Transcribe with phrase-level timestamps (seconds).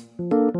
[0.00, 0.59] คุ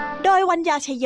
[0.25, 1.05] โดยวัญญาชยโย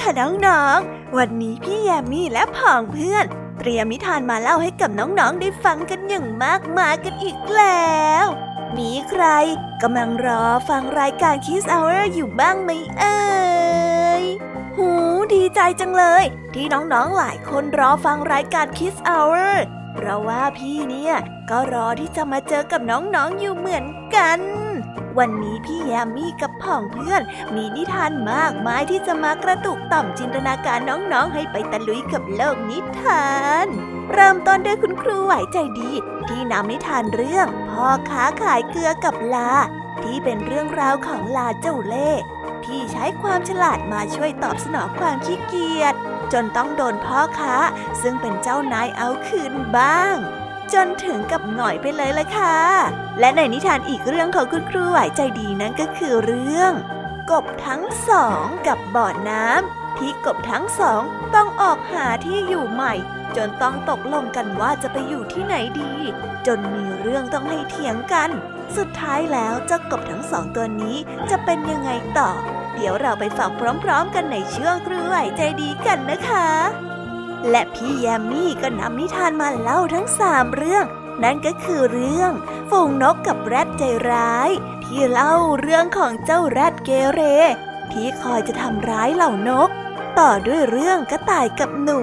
[0.00, 0.10] ค่ะ
[0.46, 3.24] น้องๆ วันนี้พี่แยมมี่และผองเพื่อน
[3.58, 8.26] เตรียมนิทานมาเล่าให้กับน้องๆ ได้ฟังกันอย่างมากมายกันอีกแล้ว
[8.78, 9.24] มีใคร
[9.82, 13.20] กำลังรอฟังรายการ Kids Hour อยู่บ้างไหมเอ่
[14.22, 14.24] ย
[14.76, 14.90] หู
[15.34, 16.24] ดีใจจังเลย
[16.54, 21.14] ที่น้องๆ หลายคนรอฟังรายการ Kids Hour เพราะว่าพี่เนี่ย
[21.50, 24.38] ก็รอที่จะมาเจอกับน้องๆ อยู่เหมือนกัน
[25.18, 27.22] วันนี้พี่แยมมี่กับพ่องเพื่อน
[27.54, 33.30] มีนิทานมากมายที่จะมากระตุกต่อมจินตนาการน้องๆ ให้ไปตะลุยกับโลกนิทา
[33.64, 33.66] น
[34.12, 35.92] เริ่มต้นด้วยคุณครูไหวใจดี
[36.28, 39.52] ที่นำนิทานเรื่อง พ่อค้าขายเกลือกับลา
[40.02, 42.22] ที่เป็นเรื่องราวของลาเจ้าเล่ห์
[42.64, 45.94] ที่ใช้ความฉลาดมาช่วยตอบสนองความขี้เกียจ
[46.32, 47.56] จนต้องโดนพ่อค้า
[48.02, 50.14] ซึ่งเป็นเจ้านายเอาคืนบ้าง
[50.74, 52.56] จนถึงกับหน่อยไปเลยละค่ะ
[53.20, 56.72] และในนิทานอีกเรื่องของคุณครูไหวใจดีนั้นก็คือเรื่อง
[57.30, 61.02] กบทั้งสองกับบ่อน้ำที่กบทั้งสอง
[61.34, 62.94] ต้องออกหาที่อยู่ใหม่
[63.36, 65.92] จนต้องตกลงกันว่าจะไปอยู่ที่ไหนดี
[66.46, 68.30] จนมีเรื่องต้องให้เถียงกัน
[68.76, 70.96] สุดท้ายแล้วเจ้ากบทั้งสองตัวนี้
[71.30, 72.30] จะเป็นยังไงต่อ
[72.74, 73.50] เดี๋ยวเราไปฟัง
[73.84, 76.91] พร้อม ๆ กันในเช่วงครูไหวใจดีกันนะคะ
[77.50, 80.84] และพี่แยมมี่ก็นำนิทานมาเล่าทั้งสามเรื่อง
[81.22, 82.32] นั่นก็คือเรื่อง
[82.70, 84.50] ฝูงนกกับแรดใจร้าย
[84.84, 87.20] ที่เล่าเรื่องของเจ้าแรดเกเร
[87.92, 89.68] ที่คอยจะทำร้ายเหล่านก
[90.18, 92.00] ต่อด้วยเรื่องกระต่ายกับหนู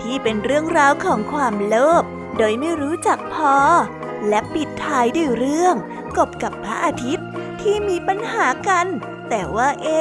[0.00, 2.04] ที่เป็นเรื่องราวของความโลภ
[2.38, 3.56] โดยไม่รู้จักพอ
[4.28, 5.74] และปิดท้ายด้วยเรื่อง
[6.16, 7.26] กบกับพระอาทิตย์
[7.60, 8.86] ที่มีปัญหากัน
[9.30, 10.00] แต่ว่าเอ๊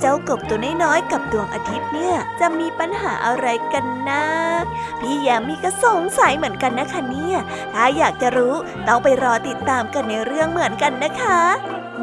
[0.00, 4.24] เจ้ากบตัวน้อยๆกับดวงอาทิตย์เนี่ยจะมีปัญหาอะไรกันนะ
[5.00, 7.38] พี่แยมมีก็สงสัยเหมือนกันนะคะเนี่ย
[7.72, 8.54] ถ้าอยากจะรู้
[8.88, 11.40] ต้องไปรอติดตามกันในเรื่องเหมือนกันนะคะ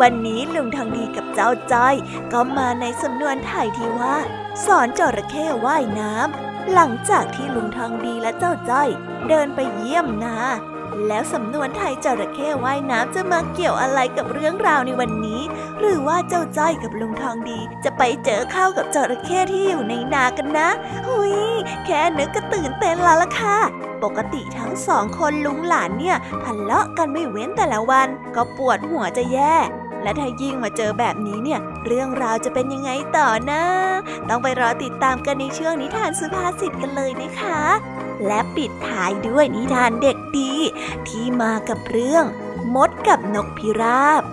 [0.01, 1.95] วันนี้ลุงทองดีกับเจ้าจ้อย
[2.33, 4.17] ก็มาในสำนวนไทยที่ว่า
[4.65, 8.89] สอนจระเข้ว่ายน้ำหลังจากที่ลุงทองดีและเจ้าจ้อย
[9.27, 10.37] เดินไปเยี่ยมนา
[11.07, 15.41] แล้วสำนวนไทยจระเข้ว่ายน้ำจะมาเกี่ยวอะไรกับเรื่องราวในวันนี้
[15.81, 20.69] หรือว่าเจ้าจ้อยกับลุงทองดี จะไปเจอเข้ากับจระเข้ที่อยู่ในนากันนะ
[21.07, 21.35] หุย
[21.85, 23.57] แค่นึกก็ตื่นเต้นแล้วล่ะค่ะ
[24.03, 29.55] ปกติทั้งสองคนลุงหลานเนี่ยทะเลาะกันไม่เว้นแต่ละวัน ก็ปวดหัวจะแย่
[30.03, 33.63] และถ้ายิ่งมาเจอแบบนี้เนี่ย เรื่องราวจะเป็นยังไงต่อนะ
[34.29, 37.61] ต้องไปรอติดตามกันในช่วงนิทานสุภาษิตกันเลยนะคะ
[38.27, 40.53] และปิดท้ายด้วยนิทานเด็กดี
[41.07, 42.25] ที่มากับเรื่อง
[42.75, 44.23] มดกับนกพิราบ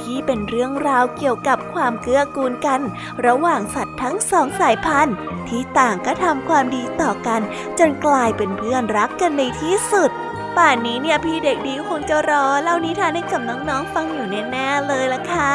[0.00, 2.80] ที่เป็นเรื่องราวเกี่ยวกับความเกื้อกูลกัน
[3.26, 5.16] ระหว่างสัตว์ทั้งสองสายพันธุ์
[5.48, 7.40] ที่ต่างก็ทำความดีต่อกัน
[7.78, 10.10] จนกลายเป็นเพื่อนรักกันในที่สุด
[10.56, 15.54] ป่านนี้เนี่ยพี่เด็กดีคงจะรอเล่านิทานให้กับน้องๆฟังอยู่แน่ๆเลยละค่ะ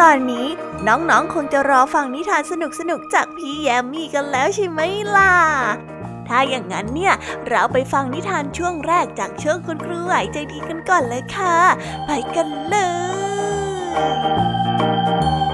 [0.00, 0.46] ตอนนี้
[0.88, 2.52] น้องๆคงจะรอฟังนิทานส
[2.90, 4.80] นุกๆจากพี่แยมมี่กันแล้วใช่ไหม
[5.16, 5.34] ล่ะ
[6.28, 7.14] ถ้าอย่างนั้นเนี่ย
[7.48, 11.56] เราไปฟังนิทานช่วงแรกจากเช่วงคุณครูไหวใจดีกันก่อนเลยค่ะ
[12.06, 12.76] ไปกันเล
[13.20, 13.23] ย
[13.94, 15.53] Thank you.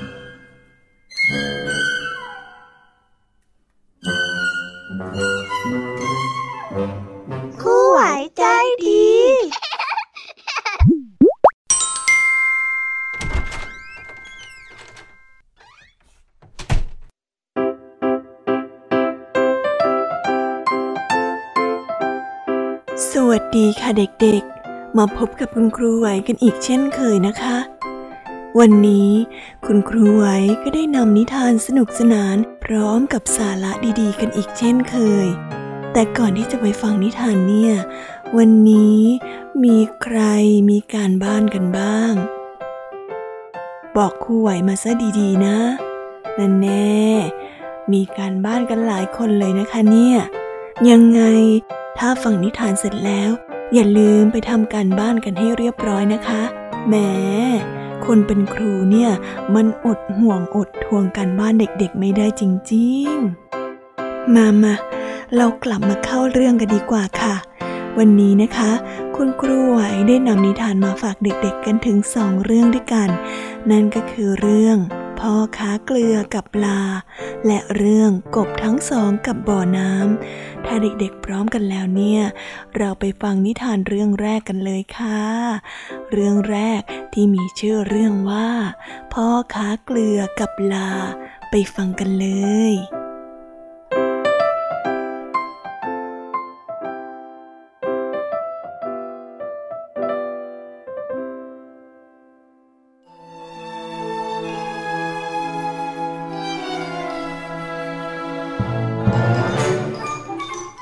[23.57, 27.57] ดีค่ะเด็กๆ มาพบกับคุณครูไหวกันอีกเช่นเคยนะคะ
[28.59, 29.11] วันนี้
[29.65, 30.25] คุณครูไหว
[30.63, 35.27] ก็ได้นำนิทานสนุกสนานพร้อมกับสาระดีๆ กันอีกเช่นเคย
[35.93, 37.73] แต่ก่อนที่จะไปฟังนิทานเนี่ย
[38.37, 38.99] วันนี้
[39.63, 40.19] มีใคร
[40.69, 42.13] มีการบ้านกันบ้าง
[43.97, 45.57] บอกครูไหวมาซะดีๆ นะ
[46.37, 47.01] นั่นแน่
[47.93, 50.17] มีการบ้านกันหลายคนเลยนะคะเนี่ย
[50.89, 51.21] ยังไง
[52.03, 53.31] ถ้าฟังนิทานเสร็จแล้ว
[53.73, 56.41] อย่าลืมไปทำการบ้านกันให้เรียบร้อยนะคะ
[56.87, 56.95] แหม
[58.05, 59.11] คนเป็นครูเนี่ย
[59.55, 62.43] มันอดห่วงอดทวงกันบ้านเด็กๆ ไม่ได้จ
[62.73, 64.73] ริงๆ มามา
[65.35, 67.35] เรากลับมาเข้าเรื่องกันดีกว่าค่ะ
[67.97, 68.71] วันนี้นะคะ
[69.15, 73.09] คุณครูไหวได้นำนิทานมาฝากเด็กๆ กันถึงสองเรื่องด้วยกัน
[73.71, 74.77] นั่นก็คือเรื่อง
[75.21, 76.81] พ่อค้าเกลือกับปลา
[77.47, 82.21] และเรื่องกบทั้งสองกับบ่อน้ำถ้าเด็กๆพร้อมกันแล้วเนี่ย
[82.77, 85.21] เราไปฟังนิทานเรื่องแรกกันเลยค่ะ
[86.11, 86.81] เรื่องแรก
[87.13, 88.49] ที่มีชื่อเรื่องว่า
[89.13, 90.89] พ่อค้าเกลือกับปลา
[91.49, 92.27] ไปฟังกันเล
[92.71, 92.73] ย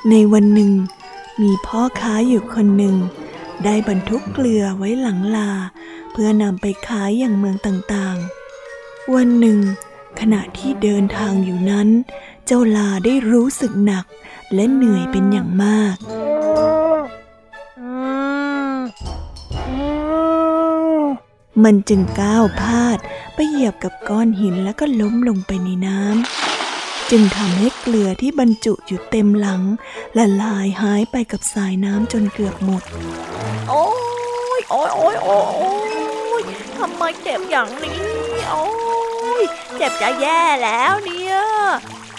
[0.09, 0.71] ในวันหนึ่ง
[1.41, 2.95] มีพ่อค้าอยู่คนหนึ่ง
[3.63, 5.51] ได้บรรทุกเกลือไว้หลังลา
[6.11, 9.59] เพื่อนำไปขายอย่างเมืองต่างๆ วันหนึ่ง
[10.19, 11.87] ขณะที่เดินทางอยู่นั้น
[12.45, 14.05] เจ้าลาได้รู้สึกหนัก
[14.53, 15.95] และเหนื่อยเป็นอย่างมาก
[21.63, 22.97] มันจึงก้าวพลาด
[23.33, 26.48] ไปเหยียบกับก้อนหินแล้วก็ล้มลงไปในน้ำ
[27.11, 29.61] จึงทำให้เกลือที่บรรจุอยู่เต็มหลัง
[30.17, 32.83] ละลายหายไปกับสายน้ำจนเกือบหมด
[33.69, 33.85] โอ้
[34.59, 35.39] ยโอ้ยโอ้ยโอ้
[36.39, 36.43] ย
[36.77, 38.01] ทำไมเจ็บอย่างนี้
[38.49, 38.67] โอ้
[39.41, 39.43] ย
[39.77, 41.37] เจ็บจะแย่แล้วเนี่ย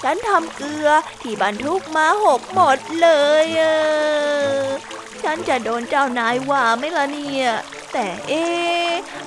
[0.02, 0.88] ฉันทำเกลือ
[1.22, 3.08] ที่บรรทุกมาหกหมดเล
[3.44, 3.62] ยอ
[5.22, 7.48] ฉันจะโดนเจ้านายว่าไหมล่ะเนี่ย
[7.92, 8.44] แต่เอ๊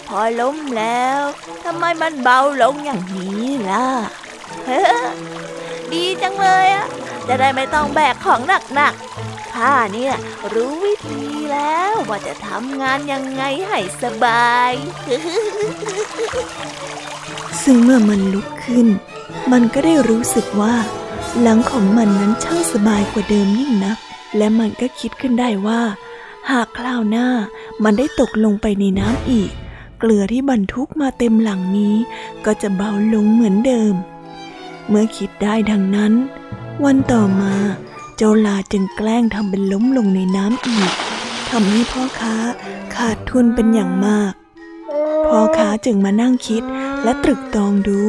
[0.07, 1.21] พอล้มแล้ว
[1.65, 3.87] ทำไมมันเบาลงอย่างนี้ล่ะ
[5.93, 6.87] ดีจังเลยอะ
[7.27, 8.41] จะได้ไม่ต้องแบกของ
[8.75, 10.13] หนักๆข้าเนี่ย
[10.53, 14.71] รู้วิธีแล้วว่าจะทำงานยังไงให้สบาย
[17.63, 18.87] ซึ่งเมื่อมันลุกขึ้น
[19.51, 20.75] มันก็ได้รู้สึกว่า
[21.41, 23.97] หลังของมันนั้นช่างสบายกว่าเดิมยิ่งนัก
[24.37, 25.81] และมันก็คิดขึ้นได้ว่า
[26.51, 27.27] หากคราวหน้า
[27.83, 29.51] มันได้ตกลงไปในน้ำอีก
[29.99, 31.95] เกลือที่บรรทุกมาเต็มหลังนี้
[32.45, 33.93] ก็จะเบาลงเหมือนเดิม
[34.89, 36.13] เมื่อคิดได้ดังนั้น
[36.85, 37.55] วันต่อมา
[38.17, 40.91] เจ้าลาจึงแกล้งทำเป็นล้มลงในน้ำอีก
[41.49, 42.35] ทำให้พ่อค้า
[42.95, 44.33] ขาดทุนเป็นอย่างมาก
[45.27, 46.63] พ่อค้าจึงมานั่งคิด
[47.03, 48.01] และตรึกตองดู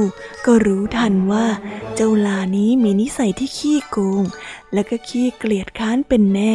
[0.47, 1.47] ก็รู้ทันว่า
[1.95, 4.23] เจ้าลานี้มีนิสัยที่ขี้โกง
[4.73, 6.55] และก็ขี้เกลียดค้านเป็นแน่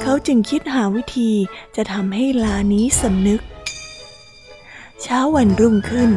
[0.00, 1.30] เขาจึงคิดหาวิธี
[1.76, 3.40] จะทำให้ลานี้สำนึก
[5.02, 6.10] เช้าวันรุ่งขึ้น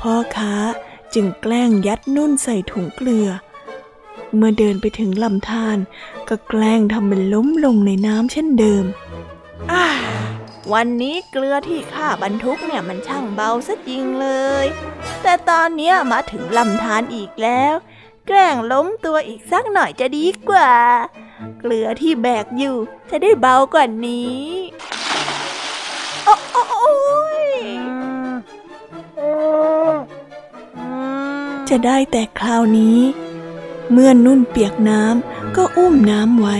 [0.00, 0.54] พ่อค้า
[1.14, 3.28] จึงแกล้งยัดนุ่นใส่ถุงเกลือ
[4.36, 5.78] เมื่อเดินไปถึงลำธาร
[6.28, 8.84] ก็แกล้งทำเป็นล้มลงในน้ำเช่นเดิม
[10.72, 14.28] วันนี้เกลือที่ข้าบรรทุกเนี่ยมันช่างเบาซะจริงเล
[14.64, 14.66] ย
[15.22, 17.74] แต่ตอนนี้มาถึงลำธารอีกแล้ว
[18.26, 20.72] แกล้งล้มตัวอีกสักหน่อยจะดีกว่า
[21.58, 22.76] เกลือที่แบกอยู่
[23.10, 24.44] จะได้เบากว่านี้
[26.24, 26.36] โอ้
[31.70, 32.98] จะได้แต่คราวนี้
[33.92, 36.58] เมื่อนุ่นเปียกน้ำก็อุ้มน้ำไว้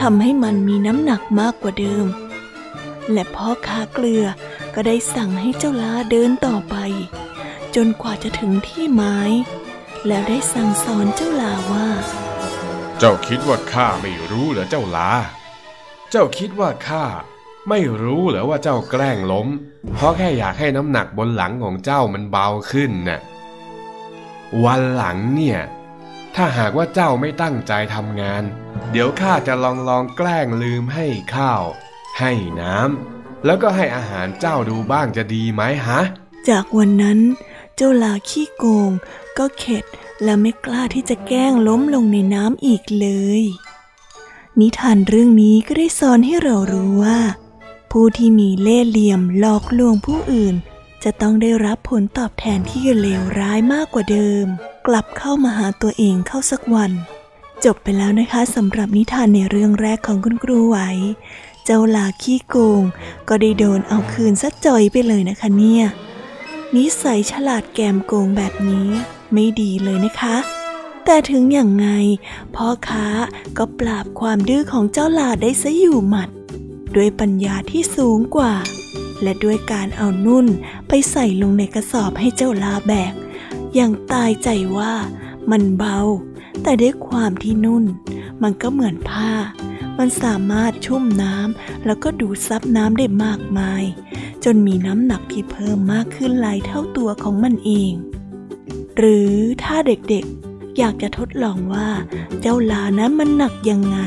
[0.00, 2.06] ทำให้มันมีน้ำหนักมากกว่าเดิม
[3.12, 4.24] และพ่อค้าเกลือ
[4.74, 6.76] ก็ได้สั่งให้เจ้าลาเดินต่อไป
[7.74, 9.18] จนกว่าจะถึงที่ไม้
[10.06, 11.88] แล้วได้สั่งสอนเจ้าลาว่า
[12.98, 15.10] เจ้าคิดว่าข้าไม่รู้เหรอเจ้าลา
[16.10, 17.04] เจ้าคิดว่าข้า
[17.68, 19.48] ไม่รู้เหรอว่าเจ้าแกล้งล้ม
[19.94, 23.20] เพราะแค่อยากให้น้ำหนักบนหลังของเจ้ามันเบาขึ้นน่ะ
[24.64, 25.60] วันหลังเนี่ย
[26.34, 28.42] ถ้าหากว่าเจ้าไม่ตั้งใจทำงาน
[28.90, 31.62] เดี๋ยวข้าจะลองลองแกล้งลืมให้ข้าว
[32.18, 36.00] ให้น้ำแล้วก็ให้อาหารเจ้าดูบ้างจะดีไหมฮะ
[36.48, 37.18] จากวันนั้น
[37.76, 38.90] เจ้าลาขี้โกง
[39.38, 39.84] ก็เข็ด
[40.22, 43.08] และไม่กล้าที่จะแกล้งล้มลงในน้ำอีกเล
[43.40, 43.42] ย
[44.60, 47.18] นิทานเรื่องนี้ก็ได้สอนให้เรารู้ว่า
[47.90, 50.54] ผู้ที่มีเล่ห์เหลี่ยมหลอกลวงผู้อื่น
[51.04, 54.46] จะต้องได้รับผลตอบแทนที่เลวร้ายมากกว่าเดิม
[54.86, 56.92] กลับเข้ามาหาตัวเองเข้าสักวัน
[57.64, 60.78] จบไปแล้วนะคะสำหรับนิทานในเรื่องแรกของคุณครูไหว
[61.64, 62.82] เจ้าลาขี้โกง
[63.28, 65.84] ก็ได้โดนเอาคืนซะจ่อยไปเลยนะคะเนี่ย
[66.76, 68.88] นิสัยฉลาดแกมโกงแบบนี้
[69.32, 70.36] ไม่ดีเลยนะคะ
[71.04, 71.88] แต่ถึงอย่างไง
[72.54, 73.06] พ่อค้า
[73.58, 76.28] ก็ปราบความดื้อของเจ้าลาได้ซะอยู่หมัด
[76.96, 78.52] ด้วยปัญญาที่สูงกว่า
[79.22, 80.46] และด้วยการเอานุ่น
[80.88, 83.14] ไปใส่ลงในกระสอบให้เจ้าลาแบก
[83.74, 84.94] อย่างตายใจว่า
[85.50, 85.98] มันเบา
[86.62, 87.84] แต่ด้วยความที่นุ่น
[88.42, 89.32] มันก็เหมือนผ้า
[89.98, 93.84] มันสามารถชุ่มน้ำแล้วก็ดูดซับน้ำได้มากมาย
[94.44, 97.92] จนมีน้ำหนักที่เพิ่มมากขึ้นหลายเท่าตัวของมันเอง
[98.96, 99.32] หรือ
[99.62, 101.88] ถ้าเด็กๆ อยากจะทดลองว่า
[102.40, 103.98] เจ้าลานั้นมันหนักยังไง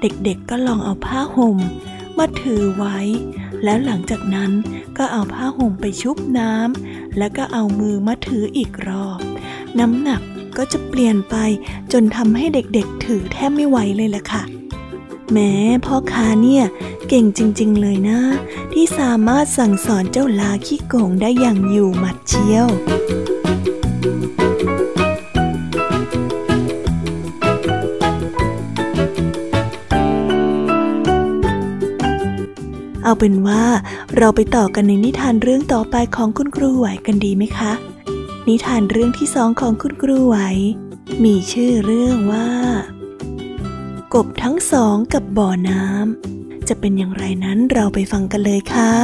[0.00, 1.58] เด็กๆก็ลองเอาผ้าห่ม
[2.18, 2.98] มาถือไว้
[3.64, 4.50] แล้วหลังจากนั้น
[4.98, 9.20] ก็เอาผ้าห่มไปชุบน้ำแล้วก็เอามือมาถืออีกรอบ
[9.78, 10.22] น้ำหนัก
[10.56, 11.36] ก็จะเปลี่ยนไป
[11.92, 14.42] จนทำให้เด็กๆ ถือแทบไม่ไหวเลยล่ะค่ะ
[15.32, 15.52] แม้
[15.86, 16.64] พ่อค้าเนี่ย
[17.08, 18.20] เก่งจริงๆเลยนะ
[18.72, 22.68] ที่สามารถสั่งสอนเจ้าลาขี้โกงได้อย่างอยู่หมัดเชียว
[33.08, 33.64] เอาเป็นว่า
[34.16, 37.72] เราไปต่อกันในนิทานเรื่องต่อไปของคุณครูไหวกันดีไหมคะ
[38.48, 40.36] นิทานเรื่องที่สองของคุณครูไหว
[41.24, 42.48] มีชื่อเรื่องว่า
[44.14, 48.94] กบทั้งสองกับบ่อน้ำจะเป็นอย่างไรนั้นเราไปฟังกันเลยค่ะ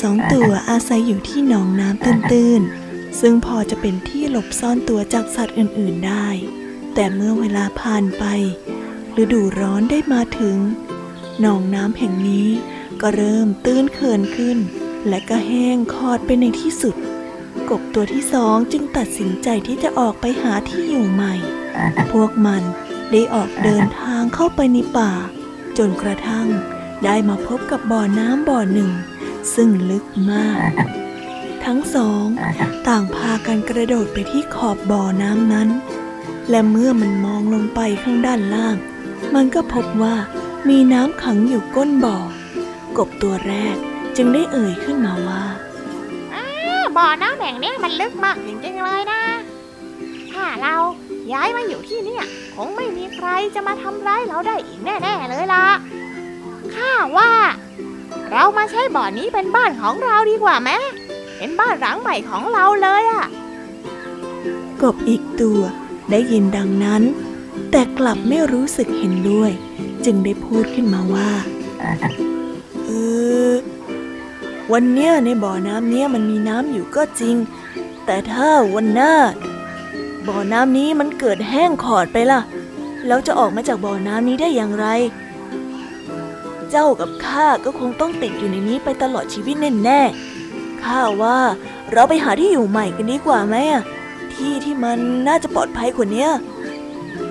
[0.00, 6.28] สองตัวอาศัยอยู่ที่หนองน้ำตื้นๆ ซึ่งพอจะเป็นที่หลบซ่อนตัวจากสัตว์อื่นๆได้
[6.94, 8.24] แต่เมื่อเวลาผ่านไป
[9.22, 10.56] ฤดูร้อนได้มาถึง
[11.40, 12.48] หนองน้ำแห่งนี้
[13.00, 14.58] ก็เริ่มตื้นเขินขึ้น
[15.08, 16.96] และก็แห้งคอดไปในที่สุด
[17.70, 21.34] กบตัวที่สองจึงตัดสินใจที่จะออกไปหาที่อยู่ใหม่
[22.12, 22.62] พวกมัน
[23.12, 25.12] ได้ออกเดินทางเข้าไปในป่า
[25.78, 26.48] จนกระทั่ง
[27.04, 28.90] ได้มาพบกับบ่อน้ำบ่อหนึ่ง
[29.54, 30.70] ซึ่งลึกมาก
[31.64, 32.26] ทั้งสอง
[32.88, 35.68] ต่างพากันกระโดดไปที่ขอบบ่อน้ำนั้น
[36.50, 38.76] และเมื่อมันมองลงไปข้างด้านล่าง
[39.34, 40.16] มันก็พบว่า
[40.68, 42.18] มีน้ำขังอยู่ก้นบ่อ
[42.98, 43.76] กบตัวแรก
[44.16, 45.44] จึงได้เอ่ยขึ้นมาว่า
[46.96, 49.22] บ่อน้ำแห่งนี้มันลึกมากจริงๆเลยนะ
[50.32, 50.74] ถ้าเรา
[51.32, 52.18] ย้ายมาอยู่ที่นี่
[52.54, 55.66] คงไม่มีใครจะมาทำร้ายเราได้อีกแน่ๆเลยล่ะ
[56.74, 57.30] ข้าว่า
[58.30, 60.70] เรามาใช้บ่อนี้เป็นบ้านของเราดีกว่าไหม
[61.36, 63.26] เป็นบ้านหลังใหม่ของเราเลยอะ
[64.82, 65.60] กบอีกตัว
[66.10, 67.02] ได้ยินดังนั้น
[67.70, 69.50] แต่กลับไม่รู้สึกเห็นด้วย
[70.04, 71.30] จึงได้พูดขึ้นมาว่า
[72.84, 72.90] เอ
[73.50, 73.52] อ
[74.72, 77.36] วันเนี้ยในบ่อน้ำเนี้ยมันมีน้ำอยู่ก็จริง
[78.06, 79.14] แต่ถ้าวันหน้า
[80.28, 82.40] บ่อน้ำนี้มันเกิดแห้งขอดไปล่ะ
[83.06, 84.86] แล้วจะออกมาจากบ่อน้ำนี้ได้อย่างไร
[86.70, 91.38] เจ้ากับข้าก็คงต้องติดอยู่ในนี้ไปตลอดชีวิตแน่ๆข้าว่า
[91.92, 93.82] เราไปหาที่อยู่ใหม่กันดีกว่าไหมอะ
[94.32, 94.98] ที่ที่มัน
[95.28, 96.28] น่าจะปลอดภัยกว่านี้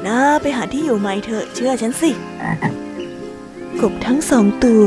[0.08, 2.12] นะไปหาที่อยู่ใหม่เถอะเชื่อฉันสิ
[3.82, 4.84] กบทั้งสองตัว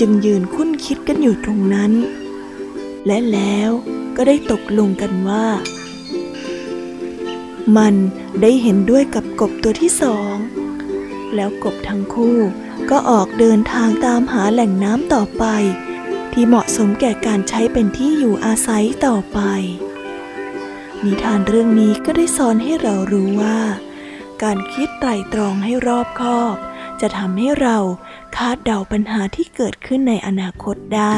[0.00, 1.92] จึงยืนคุ้นคิดกันอยู่ตรงนั้น
[3.06, 3.70] และแล้ว
[4.16, 5.46] ก็ได้ตกลงกันว่า
[7.76, 7.94] มัน
[8.42, 10.34] ได้เห็นด้วยกับกบตัวที่สอง
[11.34, 12.36] แล้วกบทั้งคู่
[12.90, 15.44] ก็ออกเดินทางตามหาแหล่งน้ำต่อไป
[16.32, 19.40] ที่เหมาะสมแก่การใช้เป็นที่อยู่อาศัยต่อไป
[21.04, 23.58] นิทานเรื่องนี้ก็ได้สอนให้เรารู้ว่า
[24.42, 26.54] การคิดไตร่ตรองให้รอบคอบ
[27.00, 27.76] จะทำให้เรา
[28.36, 31.16] คาดเดาปัญหาที่เกิดขึ้นในอนาคตได้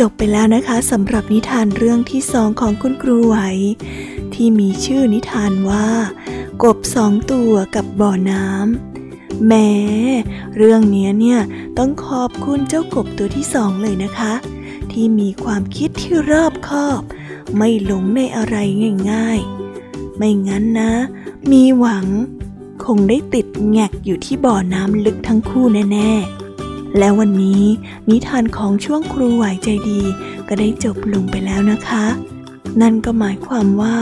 [0.00, 3.36] จบไปแล้วนะคะสำหรับนิทานเรื่องที่สองของคุณครูไหว
[4.34, 5.88] ที่มีชื่อนิทานว่า
[6.64, 9.68] กบสองตัวกับบ่อน้ำแหม้
[10.56, 11.40] เรื่องนี้เนี่ย
[11.78, 14.34] ต้องขอบคุณเจ้ากบตัวที่สองเลยนะคะ
[14.92, 17.00] ที่มีความคิดที่รอบคอบ
[17.56, 18.56] ไม่หลงในอะไร
[19.10, 20.92] ง่ายๆ ไม่งั้นนะ
[21.50, 22.06] มีหวัง
[22.84, 27.64] คงได้ติดแงกอยู่ที่บ่อน้ำลึกทั้งคู่แน่ๆ และวันนี้
[28.08, 30.00] นิทานของช่วงครูไหวใจดี
[30.48, 32.06] ก็ได้จบลงไปแล้วนะคะ
[32.80, 33.96] นั่นก็หมายความว่า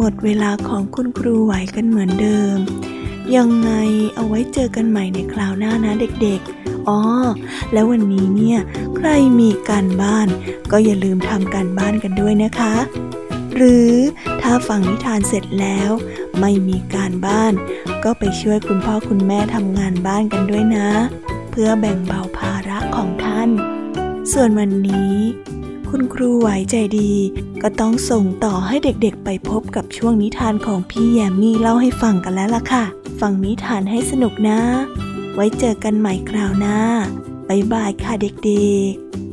[0.00, 2.56] หมดเวลาของคุณครูไหวกันเหมือนเดิม
[3.36, 3.70] ยังไง
[4.14, 7.00] เอาไว้เจอกันใหม่ในคราวหน้านะเด็กๆ อ๋อ
[7.72, 8.58] แล้ววันนี้เนี่ย
[8.96, 9.08] ใคร
[9.40, 10.28] มีการบ้าน
[10.70, 12.74] ก็อย่าลืมทำการบ้านกันด้วยนะคะ
[13.54, 13.92] หรือ
[14.42, 15.90] ถ้าฟังนิทานเสร็จแล้ว
[16.40, 17.52] ไม่มีการบ้าน
[18.04, 20.90] ก็ไปช่วยคุณพ่อคุณแม่ทำงานบ้านกันด้วยนะ
[21.50, 23.48] เพื่อแบ่งเบาภาระของท่าน
[24.32, 25.14] ส่วนวันนี้
[25.92, 27.12] คุณครูไหวใจดี
[27.62, 32.84] ก็ต้องส่งต่อให้เด็กๆ ไปพบกับช่วงนิทานของพี่แยมมี่เล่าให้ฟังกันแล้วล่ะค่ะ
[33.20, 34.58] ฟังนิทานให้สนุกนะ
[35.34, 36.78] ไว้เจอกันใหม่คราวหน้า
[37.48, 39.27] บ๊ายบายค่ะเด็กๆ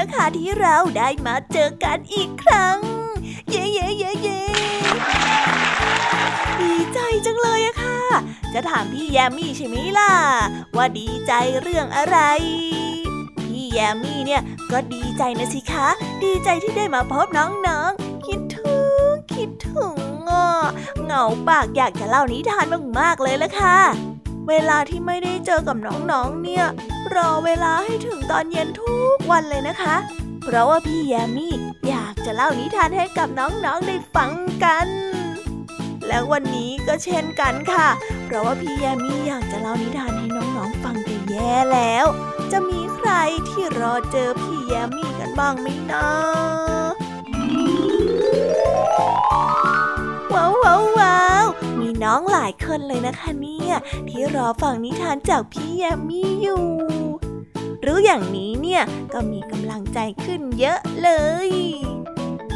[0.00, 2.78] นึ่ะคะที่เราได้มาเจอกันอีกครั้ง
[3.50, 4.40] เย้เย้เย้เย้
[6.60, 8.00] ดีใจจังเลยอะค่ะ
[8.54, 10.12] จะถามพี่แยมมี่ใช่ไหมล่ะ
[10.76, 12.18] ว่าดีใจเรื่องอะไร
[13.48, 15.88] พี่แยมมี่เนี่ยก็ดีใจนะสิคะ
[16.24, 19.98] ดีใจที่ได้มาพบน้องๆ คิดถึงคิดถึง
[20.30, 20.48] อะ
[21.04, 22.66] เหงาปากอยากจะเล่านิทาน
[22.98, 23.78] มากๆเลยละค่ะ
[24.48, 26.64] เวลาที่ไม่ได้เจอกับน้องๆ เนี่ย
[27.14, 29.96] รอเวลาให้ถึงตอนเย็นทุก กวันเลยนะคะ
[30.44, 31.54] เพราะว่าพี่แยมมี่
[31.88, 34.32] อยากจะเล่านิทานให้กับน้องๆได้ฟัง
[34.64, 34.88] กัน
[36.06, 37.88] แล้ววันนี้ก็เช่นกันค่ะ
[38.24, 42.06] เพราะว่าพี่แยมมี่อยากจะเล่านิทานให้น้องๆฟังแต่แย่แล้ว
[42.52, 43.10] จะมีใคร
[43.48, 46.06] ที่รอเจอพี่แยมมี่กันบ้างไหมนะ
[50.32, 51.44] ว้าวว้าวว้าว
[51.80, 53.74] มีน้องหลายคนเลยนะคะเนี่ย
[54.08, 56.99] ที่รอฟังนิทานจากพี่แยมมี่อยู่
[57.84, 61.10] รู้อย่างนี้เนี่ยก็มีกำลังใจขึ้นเยอะเล
[61.48, 61.50] ย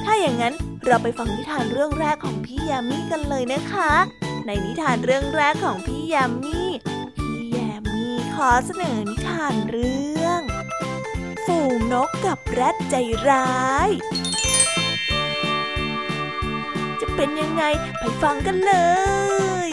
[0.05, 3.93] ถ้าอย่างนั้นเราไปฟังนิทานเรื่องแรกของพี่ยามีกันเลยนะคะ
[4.47, 6.61] ในนิทานเรื่องแรกของพี่ยามี
[7.17, 10.41] พี่ยามีขอเสนอนิทานเรื่อง
[11.45, 12.95] ฝูงนกกับแรดใจ
[13.29, 13.53] ร้า
[13.89, 13.91] ย
[17.01, 17.65] จะเป็นยังไง
[17.99, 18.75] ไปฟังกันเล
[19.69, 19.71] ย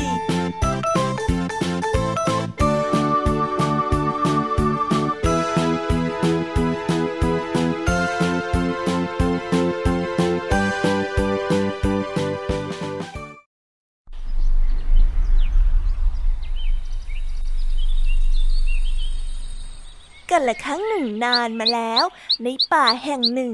[20.32, 22.04] กันละครั้งหนึ่งนานมาแล้ว
[22.44, 23.54] ในป่าแห่งหนึ่ง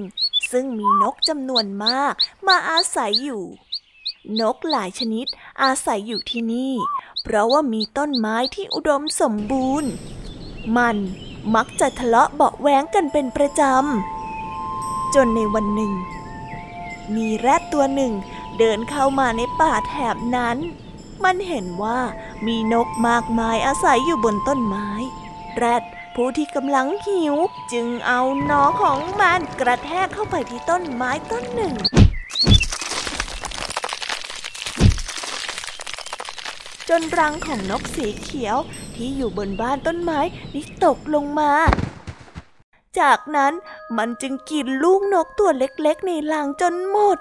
[0.51, 2.13] ซึ่งมีนกจำนวนมาก
[2.47, 3.43] มาอาศัยอยู่
[4.39, 5.25] นกหลายชนิด
[5.63, 6.73] อาศัยอยู่ที่นี่
[7.21, 9.91] เพราะว่ามีต้นไม้ที่อุดมสมบูรณ์
[10.77, 10.97] มัน
[11.55, 15.93] มักจะทะเลาะเบาะแว้งกันเป็นประจำ จนในวันหนึ่ง
[17.15, 18.13] มีแรดตัวหนึ่ง
[18.57, 20.57] เดินเข้ามาในป่าแถบนั้น
[21.23, 21.99] มันเห็นว่า
[22.47, 24.87] มีนกมากมายอาศัยอยู่บนต้นไม้
[25.57, 25.83] แรด
[26.19, 27.35] ผู้ที่กำลังหิว
[27.73, 31.73] จึงเอาหนอของมันกระแทกเข้าไปที่ต้นไม้ต้นหนึ่ง
[36.89, 38.57] จนรังของนกสีเขียว
[38.95, 40.19] ที่อยู่บนบ้านต้นไม้
[40.51, 41.51] ได้ตกลงมา
[42.99, 43.53] จากนั้น
[43.97, 47.17] มันจึงกินลูกนกตัวเล็กๆในรังจนหมด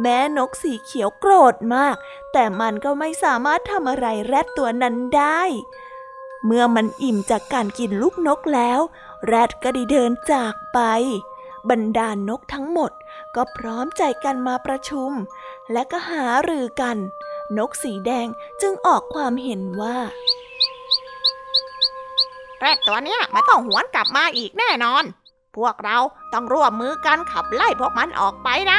[0.00, 1.96] แม้นกสีเขียวโกรธมาก
[2.32, 5.42] แต่มันก็ไม่สามารถทำอะไรแรดตัวนั้นได้
[6.46, 8.80] เมื่อมันอิ่มจากการกินลูกนกแล้ว
[9.26, 10.80] แรดก็ได้เดินจากไป
[11.70, 12.92] บรรดานนกทั้งหมด
[13.34, 15.10] ก็พร้อมใจกันมาประชุม
[15.72, 16.96] และก็หารือกัน
[17.58, 18.26] นกสีแดง
[18.60, 19.96] จึงออกความเห็นว่า
[22.58, 25.04] แรดตัวเนี้ยมันต้องหวนกลับมาอีกแน่นอน
[25.56, 25.98] พวกเรา
[26.32, 28.78] ต้องร่วมมือกันขับไล่พวกมันออกไปนะ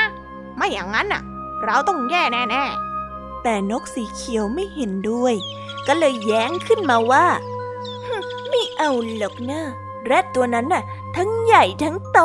[0.56, 1.22] ไม่อย่างนั้นน่ะ
[1.64, 2.66] เราต้องแย่แน่
[3.44, 5.34] แต่นกสีเขียวไม่เห็นด้วย
[5.88, 7.26] ก็เลยแย้งขึ้นมาว่า
[8.56, 9.62] ไม่เอาหรอกนะ
[10.06, 10.84] แรดตัวนั้นน่ะ
[11.16, 12.20] ทั้งใหญ่ทั้งโต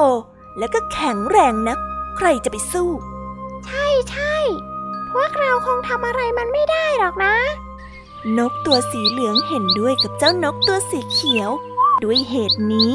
[0.58, 1.78] แล้วก็แข็งแรงนัก
[2.16, 4.36] ใครจะไปสู้ๆใช่ใช่
[5.10, 7.34] พวกเราคงทำอะไรมันไม่ได้หรอกนะ
[8.38, 11.50] นกตัวสีเหลืองเห็นด้วยกับเจ้านกตัวสีเขียว
[12.02, 12.92] ด้วยเหตุนี้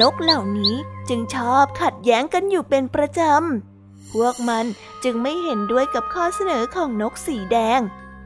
[0.00, 0.74] นกเหล่านี้
[1.08, 4.66] จึงชอบขัดแย้งกันอยู่เป็นประจำ พวกมัน
[5.04, 7.80] จึงไม่เห็นด้วยกับข้อเสนอของนกสีแดง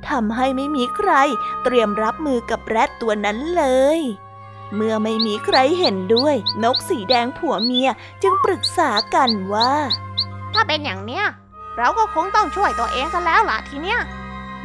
[0.08, 1.10] ทำให้ไม่มีใคร
[1.62, 3.64] เตรียมรับมือกับแรดตัวนั้นเล
[3.98, 4.00] ย
[4.74, 7.88] เมื่อไม่มีใครเห็นด้วย นกสีแดงผัวเมีย
[8.22, 9.72] จึงปรึกษากันว่า
[10.54, 11.24] ถ้าเป็นอย่างเนี้ย
[11.76, 14.00] เราก็คงต้องช่วยตัวเองกันแล้วล่ะทีเนี้ย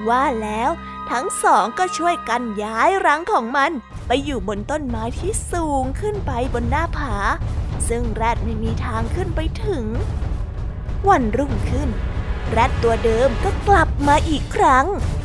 [0.07, 0.69] ว่าแล้ว
[1.11, 3.71] ทั้งสองก็ช่วยกันย้ายรังของมัน
[4.07, 7.15] ไปอยู่บนต้นไม้ที่สูงขึ้นไปบนหน้าผา
[7.89, 9.85] ซึ่งแรดไม่มีทางขึ้นไปถึง
[11.09, 11.89] วันรุ่งขึ้น
[12.51, 14.85] แรดตัวเดิมก็กลับมาอีกครั้ง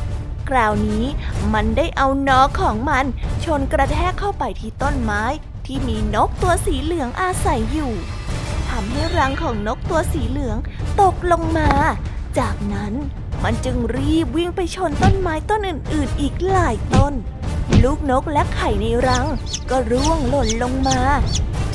[0.55, 1.05] ราวนี้
[1.53, 3.05] มันได้เอานอของมัน
[3.43, 5.23] ชนกระแทกเข้าไปที่ต้นไม้
[5.65, 7.93] ที่มีนกตัวสีเหลืองอาศัยอยู่
[8.69, 10.57] ทำให้รังของนกตัวสีเหลือง
[11.01, 11.69] ตกลงมา
[12.39, 12.93] จากนั้น
[13.43, 17.13] มันจึงรีบวิ่งไปชนต้นไม้ต้นอื่นๆ อีกหลายต้น
[17.83, 19.27] ลูกนกและไข่ในรัง
[19.69, 20.99] ก็ร่วงหล่นลงมา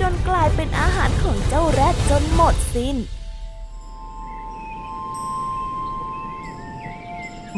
[0.01, 2.97] จนกลายเป็นอาหารของเจ้าแรดจนหมดสิน้น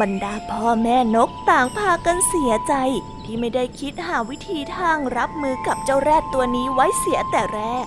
[0.00, 2.74] บรรดาพ่อแม่นกต่างพากันเสียใจ
[3.24, 7.86] ที่ไม่ได้คิดหาวิธีทางรับมือกับเจ้าแรดตัวนี้ไว้เสียแต่แรก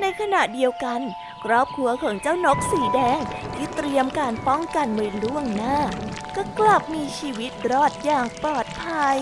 [0.00, 1.00] ในขณะเดียวกัน
[1.44, 3.20] ครอบครัวของเจ้านกสีแดง
[3.54, 5.76] ที่เตรียมการป้องกันไว้ล่วงหน้า
[6.36, 9.20] ก็กลับมีชีวิตรอดอย่างปลอดภัย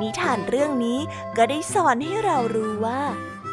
[0.00, 1.00] นิทานเรื่องนี้
[1.36, 3.02] ก็ได้สอนให้เรารู้ว่า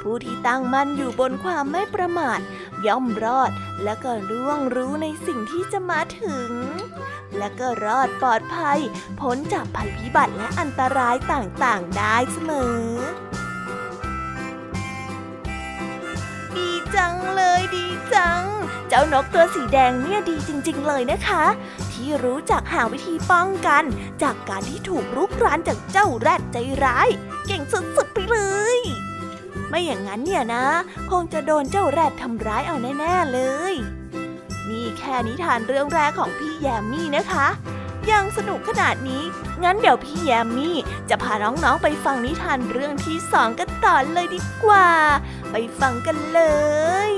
[0.01, 2.39] ผู้ที่ตั้งมั่นอยู่บนความไม่ประมาท
[2.87, 3.51] ย่อมรอด
[3.83, 6.51] และก็ร่วงรู้ในสิ่งที่จะมาถึง
[7.37, 8.79] และก็รอดปลอดภัย
[9.19, 12.83] พ้นจากภัยพิบัติและอันตรายต่างๆได้เสมอ
[16.55, 18.43] ดีจังเลยดีจัง
[18.89, 21.43] เจ้านกตัวสีแดงเนี่ยดีจริง ๆ เลยนะคะ
[21.91, 23.83] ที่รู้จักหาวิธีป้องกัน
[24.23, 27.07] จากการที่ถูกรุกรานจากเจ้าแรดใจร้าย
[27.47, 28.37] เก่งสุดๆไปเล
[28.77, 28.79] ย
[29.69, 30.65] ไม่อย่างนั้นเนี่ยนะ
[31.11, 33.39] คงจะโดนเจ้าแรดทำร้ายเอาแน่ๆเล
[33.71, 33.73] ย
[34.69, 37.47] นี่แค่นิทานเรื่องแรกของพี่แยมมี่นะคะ
[38.11, 39.23] ยังสนุกขนาดนี้
[39.63, 40.75] งั้นเดี๋ยวพี่แยมมี่
[41.09, 44.87] จะพาน้องๆไปฟังนิทานเรื่องที่สองกันต่อเลยดีกว่า
[45.51, 46.41] ไปฟังกันเล
[47.11, 47.13] ย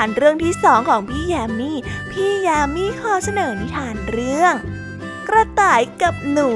[0.00, 1.78] านเรื่องที่สองของพี่แยมมี่
[2.10, 4.54] พี่แยมมี่ขอเสนอนิทานเรื่อง
[5.28, 6.50] กระต่ายกับหนู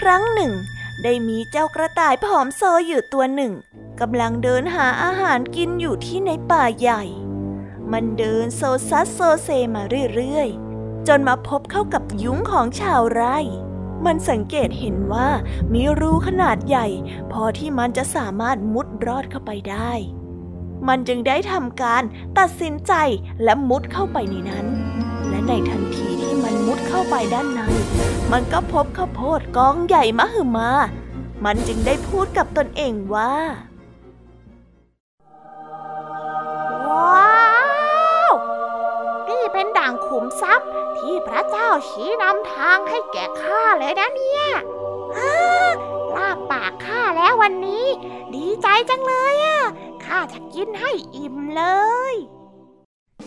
[0.00, 0.52] ครั้งหนึ่ง
[1.02, 3.52] ได้มีเจ้ากระต่ายผอมโซอยู่ตัวหนึ่ง
[4.00, 7.02] กำลังเดินหาอาหารกินอยู่ที่ในป่าใหญ่
[7.92, 9.82] มันเดินโซซัสโซเซมา
[10.14, 13.38] เรื่อยๆ จนมาพบเข้ากับยุ้งของชาวไร่
[14.06, 15.28] มันสังเกตเห็นว่า
[15.72, 16.86] มีรูขนาดใหญ่
[17.32, 19.92] พอที่มันจะสามารถมุดรอดเข้าไปได้
[20.88, 22.02] มันจึงได้ทำการ
[22.38, 22.92] ตัดสินใจ
[23.44, 24.66] และมุดเข้าไปในนั้น
[25.28, 27.60] และในทันทีที่มันมุดเข้าไปด้านใน
[28.32, 30.70] มันก็พบข้าวโพดกองใหญ่มหึมา
[31.44, 33.32] มันจึงได้พูดกับตนเองว่า
[40.20, 44.44] มทรัพย์ ที่พระเจ้าชี้นำทางให้แก่ข้าเลยนะเนี่ย
[46.16, 47.86] ลาบปากข้าแล้ววันนี้
[48.34, 49.60] ดีใจจังเลยอะ
[50.04, 51.64] ข้าจะกินให้อิ่มเล
[52.12, 52.14] ย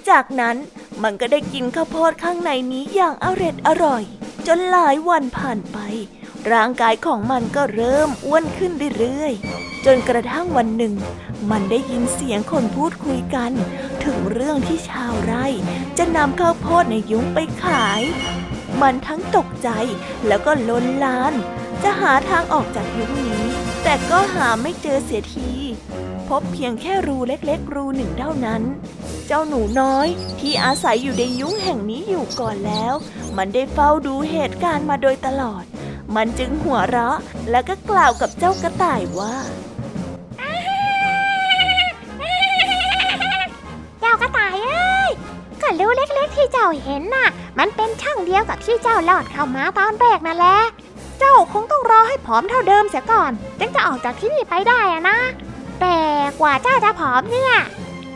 [0.10, 0.56] จากนั้น
[1.04, 4.04] มันก็ได้กินข้าวโพดข้างในนี้อย่างอร็ดอร่อย
[4.48, 5.78] จนหลายวันผ่านไป
[6.52, 10.94] ร่างกายของมันก็เริ่มอ้วนขึ้นเรื่อยๆ จนกระทั่งวันหนึ่ง
[11.52, 13.52] มันได้ยินเสียงคนพูดคุยกัน
[14.04, 15.46] ถึงเรื่องที่ชาวไร่
[15.98, 18.02] จะนำข้าวโพดในยุ้งไปขาย
[18.82, 19.70] มันทั้งตกใจ
[20.28, 21.34] แล้วก็ล้นลาน
[21.84, 23.46] จะหาทางออกจากยุ้งนี้
[23.84, 25.52] แต่ก็หาไม่เจอเสียที
[26.28, 28.62] พบเพียงแค่รูเล็กๆ รูหนึ่งเท่านั้น
[29.28, 30.08] เจ้าหนูน้อย
[30.40, 32.94] ที่อาศัยอยู่ในยุ้งแห่งนี้อยู่ก่อนแล้ว
[33.38, 35.64] มันได้เฝ้าดูเหตุการณ์มาโดยตลอด
[36.16, 37.18] มันจึงหัวเราะ
[37.50, 39.36] แล้วก็กล่าวกับเจ้ากระต่ายว่า
[46.44, 47.30] ที่เจ้าเห็นน่ะ
[47.60, 50.58] มันเป็นช่องเดียวกับที่เจ้าลอดเข้ามาตอนแรกนั่นแหละ
[51.20, 55.20] เจ้าคงต้องรอให้ผอมเท่าเดิมเสียก่อน จึงจะออกจากที่นี่ไปได้อะนะ
[55.80, 55.98] แต่
[56.40, 57.54] กว่าเจ้าจะผอมเนี่ย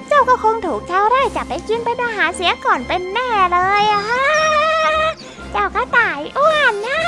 [0.08, 4.26] เจ้าก็คงถูกชาวไร่จับไปกินเป็นอาหารเสียก่อนเป็นแน่เลยอะฮะ
[5.52, 7.00] เจ้ากระต่ายอ้วนนะ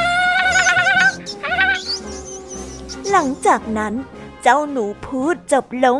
[3.11, 3.93] หลังจากนั้น
[4.43, 5.99] เจ้าหนูพูดจบลง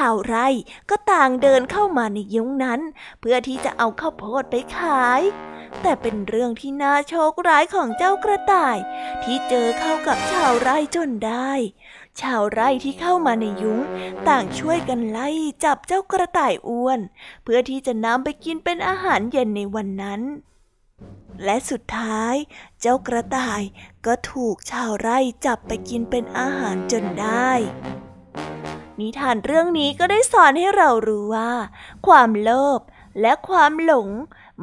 [0.00, 0.48] ชาวไร่
[0.90, 2.80] ก็ต่างเดินเข้ามาในยุ้งนั้น
[3.20, 5.20] เพื่อที่จะเอาข้าวโพดไปขาย
[5.82, 8.76] แต่เป็นเรื่องที่น่าโชคร้ายของเจ้ากระต่าย
[9.22, 11.52] ที่เจอเข้ากับชาวไร่จนได้
[12.20, 13.80] ชาวไร่ที่เข้ามาในยุ้ง
[14.28, 15.28] ต่างช่วยกันไล่
[15.64, 17.00] จับเจ้ากระต่ายอ้วน
[17.42, 20.22] เพื่อที่จะนำไปกินเป็นอาหารเย็นในวันนั้น
[21.44, 22.34] และสุดท้าย
[22.80, 23.62] เจ้ากระต่าย
[24.06, 27.50] ก็ถูกชาวไร่จับไปกินเป็นอาหารจนได้
[29.02, 31.52] นิทานเรื่องนี้ก็ได้สอนให้เรารู้ว่า
[32.06, 32.80] ความโลภ
[33.20, 34.08] และความหลง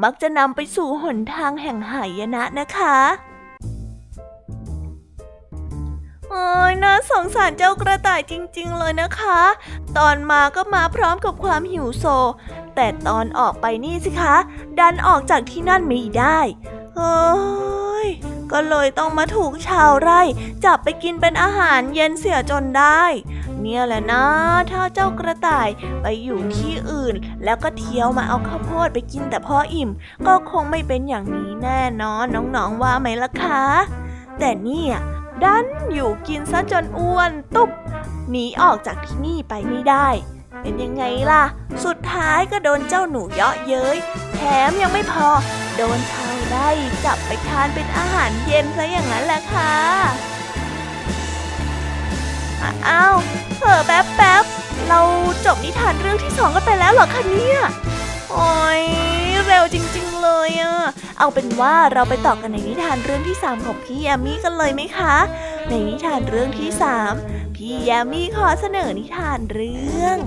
[0.04, 2.98] มักจะนำไปสู่หนทางแห่งหายนะนะคะ
[6.30, 9.40] โอ้ยน่าสงสารเจ้ากระต่ายจริง ๆ เลยนะคะ
[9.98, 12.06] ตอนมาก็มาพร้อมกับความหิวโซ
[12.76, 14.36] แต่ตอนออกไปนี่สิคะ
[14.80, 16.40] ดันออกจากที่นั่นไม่ได้
[16.98, 18.08] เฮ้ย
[18.52, 20.22] ก็เลยต้องมาถูกชาวไร่
[20.66, 23.04] จับไปกินเป็นอาหารเย็นเสียจนได้
[23.62, 24.26] เนี่ยแหละนะ
[24.72, 25.70] ถ้าเจ้ากระต่าย
[26.02, 29.90] ไปอยู่ที่อื่น แล้วก็เที่ยวมาเอาข้าวโพดไปกินแต่พออิ่ม
[30.28, 33.64] ก็คงไม่เป็นอย่างนี้แน่นอนน้องๆว่าไหมล่ะคะ
[34.40, 34.94] แต่เนี่ย
[35.44, 37.70] ดันอยู่กินซะจนอ้วนตุ๊บ
[38.30, 40.08] หนีออกจากที่นี่ไปไม่ได้
[40.62, 41.44] เป็นยังไงล่ะ
[41.86, 43.98] สุดท้ายก็โดนเจ้าหนูเยาะเย้ย
[44.36, 45.28] แถมยังไม่พอ
[45.78, 46.70] โดนชา ไร่
[47.06, 49.76] จับไปทานเป็นอาหารเย็นซะอย่างนั้นแหละค่ะ
[52.88, 53.16] อ้าว
[53.58, 54.44] เผอแป๊บแป๊บ
[54.88, 55.00] เรา
[55.46, 57.60] จบนิทานเรื่องที่สองกันไปแล้วเหรอคะเนี่ย
[58.32, 58.84] โอ้ย
[59.46, 60.76] เร็วจริง ๆ เลยอะ
[61.20, 65.16] เอาเป็นว่าเราไปต่อกันในนิทานเรื่องที่สามของพี่แอมมี่กันเลยไหมคะ
[65.70, 67.14] ในนิทานเรื่องที่สาม
[67.56, 70.18] พี่แยมมี่ขอเสนอนิทานเรื่อง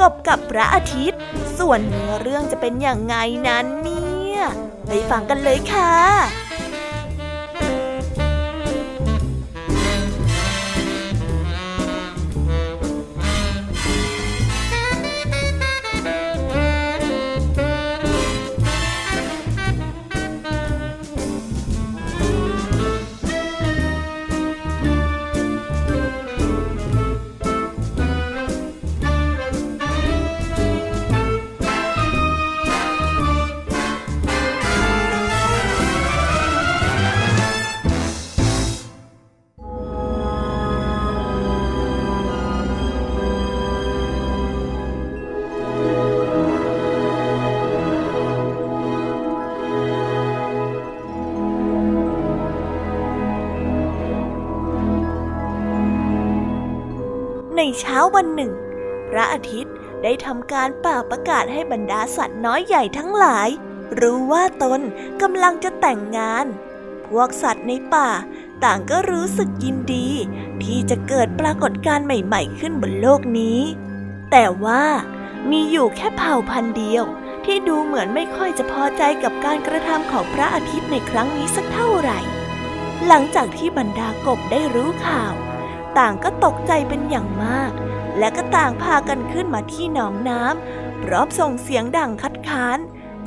[0.00, 1.20] กบกับพระอาทิตย์
[1.58, 3.16] ส่วนเนื้อเรื่องจะเป็นอย่างไง
[3.48, 4.40] นั้นเนี่ย
[4.86, 5.94] ไปฟังกันเลยค่ะ
[57.78, 58.52] เช้าวันหนึ่ง
[59.10, 63.48] พระอาทิตย์ได้ทำการเป่าประกาศให้บรรดาสัตว์น้อยใหญ่ทั้งหลาย
[64.00, 64.80] รู้ว่าตน
[65.22, 66.46] กำลังจะแต่งงาน
[67.06, 68.10] พวกสัตว์ในป่า
[68.64, 70.08] ต่างก็รู้สึกยินดี
[70.62, 73.60] ที่จะเกิดปรากฏการณ์ใหม่ ๆ ขึ้นบนโลกนี้
[74.30, 74.84] แต่ว่า
[75.50, 77.04] มีอยู่แค่เผ่าพันธุ์เดียว
[77.44, 82.18] ที่ดูเหมือนไม่ค่อยจะพอใจกับการกระทำของพระอาทิตย์ในครั้งนี้สักเท่าไหร่
[83.06, 85.34] หลังจากที่บรรดากบได้รู้ข่าว
[85.98, 87.72] ต่างก็ตกใจเป็นอย่างมาก
[88.18, 92.78] และก็ต่างพากันขึ้นมาที่หนองน้ำพร้อมส่งเสียงดังคัดค้าน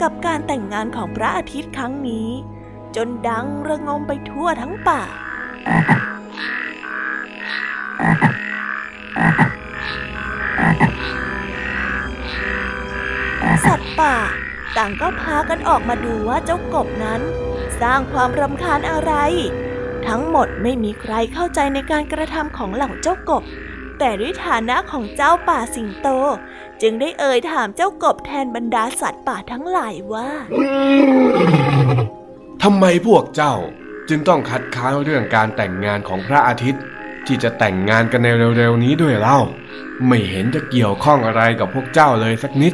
[0.01, 2.29] กับการแต่งงานของพระอาทิตย์ครั้งนี้
[2.95, 5.01] จนดังระงมไปทั่วทั้งป่า
[13.65, 14.15] สัตว์ป่า
[14.77, 17.21] ต่างก็พากันออกมาดูว่าเจ้ากบนั้น
[17.81, 19.13] สร้างความรำคาญอะไร
[20.07, 23.43] ทั้งหมดไม่มีใครเข้าใจในการกระทำของเหล่าเจ้ากบ
[23.99, 26.07] แต่ด้วยฐานะของเจ้าป่าสิงโต
[26.81, 30.29] จึงได้เอ่ยถามเจ้ากบแทนบรรดาสัตว์ป่าทั้งหลายว่า
[32.63, 33.55] ทำไมพวกเจ้า
[34.09, 36.83] จึงต้องคัดค้านเรื่องการแต่งงานของพระอาทิตย์
[37.25, 38.27] ที่จะแต่งงานกันใน
[38.57, 39.39] เร็วๆนี้ด้วยเล่า
[40.07, 42.73] ไม่เห็นจะเกี่ยวข้องอะไรกับพวกเจ้าเลยสักนิด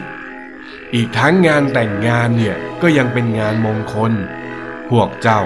[0.94, 4.12] อีกทั้งงานแต่งงานเนี่ยก็ยังเป็นงานมงคล
[4.90, 5.42] พวกเจ้า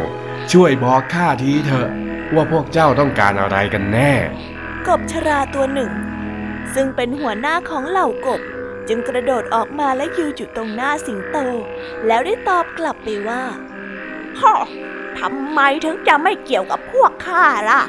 [0.51, 1.89] ช่วยบอกข้าทีเถอะ
[2.35, 4.11] ว่าพวกเจ้าต้องการอะไรกันแน่
[4.87, 5.91] กบชราตัวหนึ่ง
[6.73, 8.41] ซึ่งเป็นหัวหน้าของเหล่ากบ
[8.87, 11.37] จึงกระโดดออกมาและยืนอยู่ตรงหน้าสิงโต
[12.07, 13.43] แล้วได้ตอบกลับไปว่า
[14.39, 14.53] ฮ่อ
[15.19, 17.81] ทำไมถึงจะไม่เกี่ยวกับพวกข้าล่ะ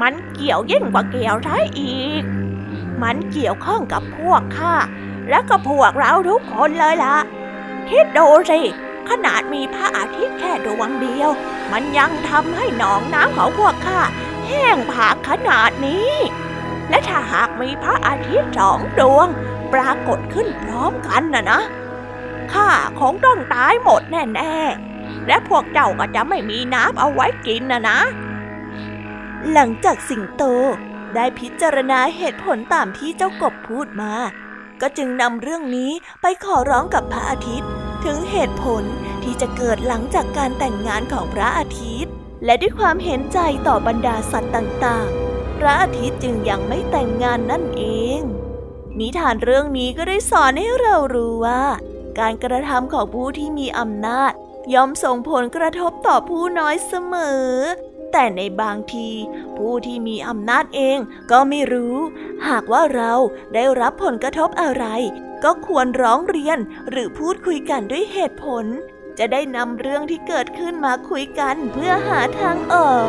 [0.00, 2.22] มันเกี่ยวยิ่งกว่าเกี่ยวใช่อีก
[3.02, 4.74] มันเกี่ยวข้องกับพวกข้า
[5.30, 7.16] และก็พวกเราทุกคนเลยล่ะ
[7.90, 8.60] คิดดูสิ
[9.10, 11.30] ขนาดมีพระอาทิตย์แค่ดวงเดียว
[11.72, 14.00] มันยังทำให้หนองน้ำของพวกข้า
[14.48, 16.12] แห้งผากขนาดนี้
[16.88, 19.28] และถ้าหากมีพระอาทิตย์สองดวง
[19.72, 21.60] ปรากฏขึ้นพร้อมกันนะนะ
[22.52, 22.68] ข้า
[23.00, 27.98] คงต้องตายหมดแน่ๆ และพวกเจ้าก็จะไม่มีน้ำเอาไว้กินนะนะ
[29.52, 30.42] หลังจากสิงโต
[31.14, 34.12] ได้พิจารณาเหตุผลตามที่เจ้ากบพูดมา
[34.80, 35.90] ก็จึงนำเรื่องนี้
[36.22, 37.70] ไปขอร้องกับพระอาทิตย์
[38.04, 38.84] ถึงเหตุผล
[39.22, 42.12] ที่จะเกิดหลังจากการแต่งงานของพระอาทิตย์
[42.44, 47.84] และด้วยความเห็นใจต่อบรรดาสัตว์ต่างๆ พระอาทิตย์จึงยังไม่แต่งงานนั่นเอ
[48.18, 48.20] ง
[48.98, 51.62] นิทานเรื่องนี้ก็ได้สอนให้เรารู้ว่า
[52.18, 54.32] การกระทำของผู้ที่มีอำนาจ
[54.74, 57.50] ย่อมส่งผลกระทบต่อผู้น้อยเสมอ
[58.16, 59.08] แต่ในบางที
[59.56, 60.98] ผู้ที่มีอำนาจเอง
[61.30, 61.96] ก็ไม่รู้
[62.48, 63.12] หากว่าเรา
[63.54, 64.84] ได้รับผลกระทบอะไร
[65.44, 66.58] ก็ควรร้องเรียน
[66.90, 68.64] หรือพูดคุยกันด้วยเหตุผล
[69.18, 73.08] จะได้นำเรื่องที่เกิดขึ้นมาคุยกันเพื่อหาทางออก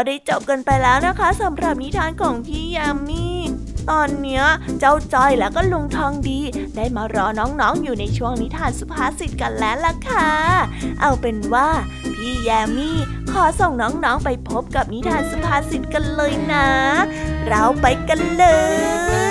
[0.00, 3.26] ก็ได้จบกันไปแล้วนะคะสำหรับนิทานของพี่ยามี
[3.90, 4.44] ตอนเนี้ย
[4.78, 6.40] เจ้าจอยแล้วก็ลุงทองดี
[6.76, 10.30] ได้มารอน้องๆอยู่ในช่วงนิทานสุภาษิตกันแล้วล่ะค่ะ
[11.00, 11.68] เอาเป็นว่า
[12.14, 12.98] พี่แยมมี่
[13.32, 16.66] ขอส่งน้องๆไปพบกับนิทานสุภาษิตกันเลยนะ
[17.48, 18.44] เราไปกันเล
[19.26, 19.27] ย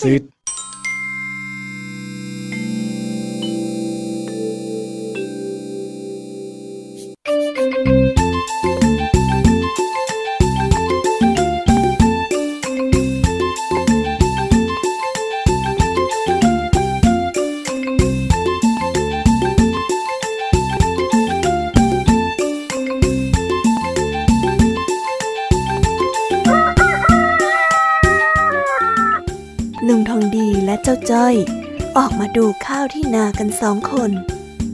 [0.00, 0.22] สุภ
[33.62, 34.10] สองคน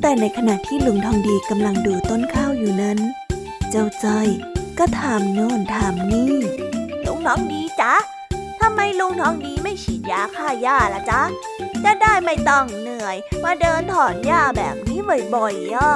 [0.00, 2.98] แต่ในขณะที่ลุงทองดีกำลังดูต้นข้าวอยู่นั้น
[3.70, 4.28] เจ้าจ้อย
[4.78, 6.34] ก็ถามโน่นถามนี่
[7.06, 7.94] ลุงทองดีจ๊ะ
[8.60, 11.22] ทำไมลุงทองดีไม่ฉีดยาฆ่าหญ้าล่ะจ๊ะ
[11.84, 14.98] จะได้ไม่ต้องเหนื่อย มาเดินถอนหญ้าแบบนี้
[15.34, 15.92] บ่อยๆอะ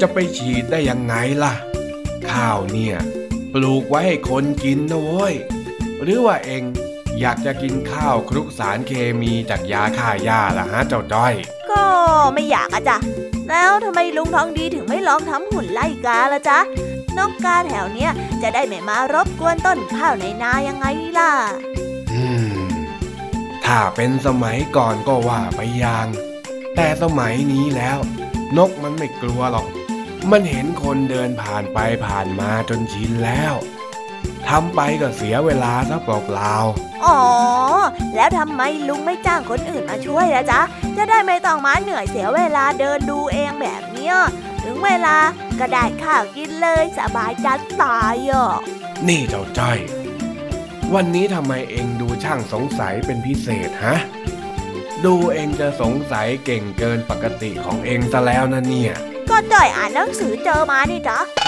[0.00, 1.54] จะไปฉีดได้ยังไงล่ะ
[2.30, 2.96] ข้าวเนี่ย
[3.52, 5.34] ปลูกไว้ให้คนกินนะเว้ย
[6.02, 6.62] หรือว่าเอง
[7.20, 11.34] อยากจะกินข้าวคลุกสารเคมีจากยาฆ่าหญ้าล่ะฮะเจ้าจ้อย
[11.72, 11.84] ก็
[12.34, 12.98] ไม่อยากอะจ้ะ
[13.48, 16.58] แล้วทำไมลุงทองดีถึงไม่ลองทำหุ่นไล่กาล่ะจ๊ะ
[17.18, 18.10] นกกาแถวเนี้ย
[18.42, 20.86] จะได้ไม่มารบกวนต้นข้าวในนายังไง
[21.18, 21.32] ล่ะ
[22.12, 22.22] อื
[22.54, 22.68] ม
[23.64, 26.06] ถ้าเป็นสมัยก่อนก็ว่าไปอย่าง
[26.76, 27.98] แต่สมัยนี้แล้ว
[28.56, 29.66] นกมันไม่กลัวหรอก
[30.30, 33.54] มันเห็นคนเดินผ่านไปผ่านมาจนชินแล้ว
[34.48, 37.18] ทำไปก็เสียเวลาซะเปล่าๆอ๋อ
[38.16, 40.60] แล้วทำไมลุงไม่จ้างคนอื่นมาช่วยละจ๊ะ
[40.96, 44.14] จะได้ไม่ต้องมาเหนื่อยเสียเวลาเดินดูเองแบบเนี้ย
[44.62, 45.16] ถึงเวลา
[45.58, 48.52] ก็ได้ข้าวกินเลยสบายจัดตายอะ
[49.08, 49.78] นี่เจ้าจ้อย
[50.94, 53.96] วันนี้ทำไมเองดูช่างสงสัยเป็นพิเศษฮะ
[55.04, 58.92] ดูเองจะสงสัยเก่งเกินปกติของเองซะแล้วนะเนี่ย
[59.30, 61.41] ก็จ้อยอ่านหนังสือเจอมานี่จ้ะก็เลยอยาก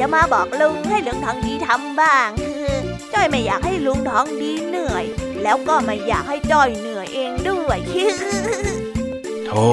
[0.00, 2.28] จะมาบอกลุงให้ลุงทองดีทำบ้าง
[3.12, 5.04] จ้อยไม่อยากให้ลุงทองดีเหนื่อย
[5.42, 7.78] แล้วก็ไม่อยากให้จ้อยเหนื่อยเองด้วย
[9.46, 9.66] โธ่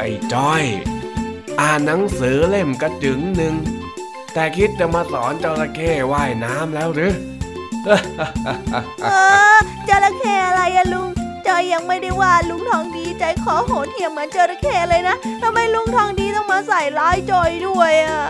[0.00, 0.64] ไอ้จ้อย
[1.60, 3.54] อ่านหนังสือเล่มกระจึงหนึ่ง
[4.34, 7.14] แต่คิดจะมาสอนจระเข้ว่ายน้ำแล้วหรือ
[9.02, 9.06] เอ
[9.54, 9.58] อ
[9.88, 11.08] จระเข้อะไรอะลุง
[11.46, 18.20] จจอยยังไม่ได้ว่าลุงทองดีใจคอโหดเหี้ยมเหมือนจระเข้เลยนะทำไมลุงทองดีต้องมาใส่ร้ายจอยด้วยอะ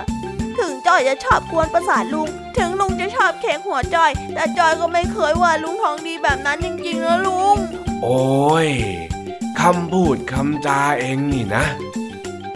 [0.59, 2.29] ถึงจอยจะชอบกวนประสาทลุง
[2.59, 7.57] ถึงลุงจะชอบเค้กหัวจอย แต่จอยก็ไม่เคยว่าลุงทองดีแบบนั้นจริงๆนะลุง
[8.03, 8.69] โอ้ย
[9.61, 11.65] คำพูดคำจาเองนี่นะ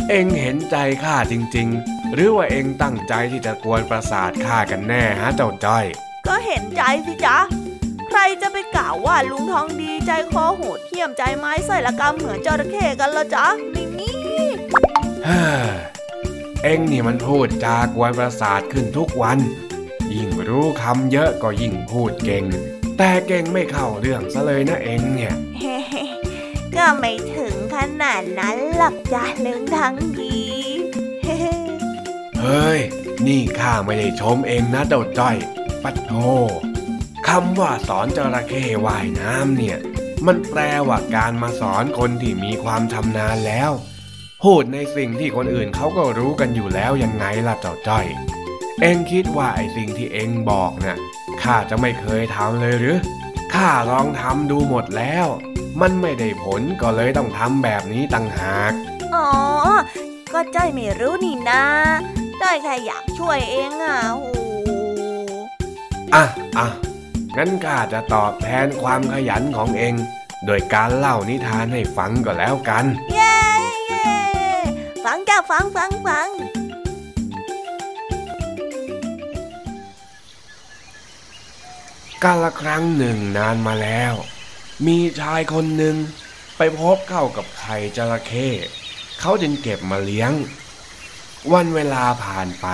[0.08, 5.84] เองเห็นใจข้าจริง ๆ หรือว่าเองตั้งใจที่จะกวนประสาทข้ากันแน่ฮะเจ้าจ้อย
[6.26, 7.38] ก็เห็นใจสิจ๊ะ
[8.08, 14.10] ใครจะไปกล่าวว่าลุงทองดีใจคอโหดเหี้ยมใจไม้ใส่ละกรรมเหมือนจระเข้กันละจ๊ะไม่มี
[16.62, 19.38] เฮ้อเอ็งนี่มันพูดจากวนประสาทขึ้นทุกวัน
[20.12, 22.44] ยิ่งรู้คำเยอะก็ยิ่งพูดเก่ง
[22.98, 30.38] แต่เก่งไม่เข้าเรื่องซะเลยนะเอ็งเนี่ยเฮ้ๆก็ไม่ถึงขนาดนั้นหรอกจ้ะลุงทองดี
[31.22, 31.36] เฮ้
[32.40, 32.80] เฮ้ย
[33.26, 35.36] นี่ข้าไม่ได้ชมเองนะเจ้าจ้อย
[35.82, 36.12] ปัดโท
[37.28, 39.78] คำว่าสอนจระเข้ว่ายน้ำเนี่ย
[40.26, 43.72] มันแปลว่าการมาสอนคนที่มีความชำนาญแล้ว
[44.46, 48.06] พูดในสิ่งที่คนอื่นเขาก็รู้กันอยู่แล้วยังไงล่ะเจ้าจ้อย
[48.80, 50.98] เอ็งคิดว่าไอ้สิ่งที่เอ็งบอกน่ะ
[51.42, 52.98] ข้าจะไม่เคยทำเลยหรือ
[53.54, 55.26] ข้าลองทำดูหมดแล้ว
[55.80, 58.72] มันไม่ได้ผลก็เลยต้องทำแบบนี้ต่างหาก
[59.14, 59.28] อ๋อ
[60.32, 61.62] ก็จ้อยไม่รู้นี่นะ
[62.40, 64.30] จ้อยแค่อยากช่วยเองอะโอ้
[66.14, 66.24] อะ
[66.56, 66.66] อะ
[67.36, 69.94] งั้นข้าจะตอบแทนความขยันของเอง
[70.46, 73.19] โดยการเล่านิทานให้ฟังก็แล้วกันเย้เย้
[75.04, 76.28] ฟังจ้าฟังฟังฟัง
[82.24, 84.14] กาละครั้งหนึ่งนานมาแล้ว
[84.86, 85.96] มีชายคนหนึ่ง
[86.56, 88.48] ไปพบเข้ากับไข่จระเข้
[89.20, 90.32] เขาจึงเก็บมาเลี้ยง
[91.52, 92.66] วันเวลาผ่านไป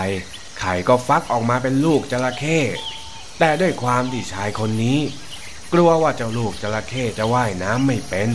[0.58, 2.58] ไข่ก็ฟักออกมาเป็นลูกจระเข้
[3.38, 4.98] แต่ด้วยความที่ชายคนนี้
[5.72, 8.30] กลัวว่าเจ้าลูกจระเข้จะว่ายน้ำไม่เป็น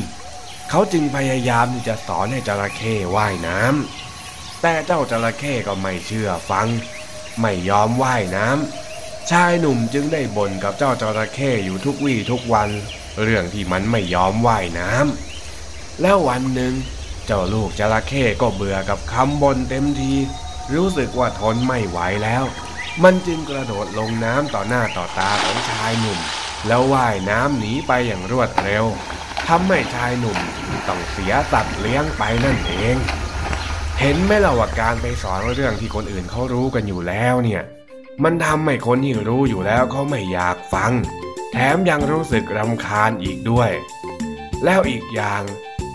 [0.74, 6.68] เขาจึงพยายามที่จะสอนให้จระเข้ว่ายน้ำแต่เจ้าจระเข้ก็ไม่เชื่อฟัง
[7.42, 12.70] ไม่ยอมว่ายน้ำชายหนุ่มจึงได้บ่นกับเจ้าจระเข้อยู่ทุกวี่ทุกวัน
[13.22, 16.74] เรื่องที่มันไม่ยอมว่ายน้ำแล้ววันหนึ่ง
[17.26, 20.14] เจ้าลูกจระเข้ก็เบื่อกับคำบ่นเต็มที
[20.74, 22.44] รู้สึกว่าทนไม่ไหวแล้ว
[23.04, 26.20] มันจึงกระโดดลงน้ำต่อหน้าต่อตาของชายหนุ่ม
[26.68, 28.86] แล้วว่ายน้ำหนีไปอย่างรวดเร็ว
[29.48, 30.38] ทำให้ชายหนุ่ม
[30.88, 32.96] ต้องเสียสัตว์เลี้ยงไปนั่นเอง
[34.00, 37.62] เห็นไหมล่ะว่าการไปสอนเรื่องที่คนอื่นเขารู้กันอยู่แล้วเนี่ย
[38.24, 40.92] มันทำให้คนที่รู้อยู่แล้วเขาไม่อยากฟัง
[41.52, 43.72] แถมยังรู้สึกรำคาญอีกด้วย
[44.66, 45.44] แล้วอีกอย่าง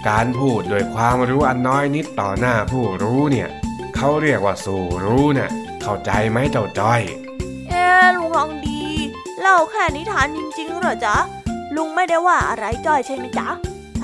[0.09, 3.49] การพูดโดยความรู้อันน้อยนิดต่อหน้าผู้รู้เนี่ย
[3.97, 5.51] เขาเรียกว่าสู่รู้น่ะ
[5.83, 7.03] เข้าใจไหมเจ้าจ้อย
[7.69, 7.85] เอ๊
[8.17, 8.83] ลุงทองดี
[9.41, 11.17] เล่าแค่นิทานจริงๆเหรอจ๊ะ
[11.77, 13.49] ลุงไม่ได้ว่าอะไรจ้อยใช่ไหมจ๊ะ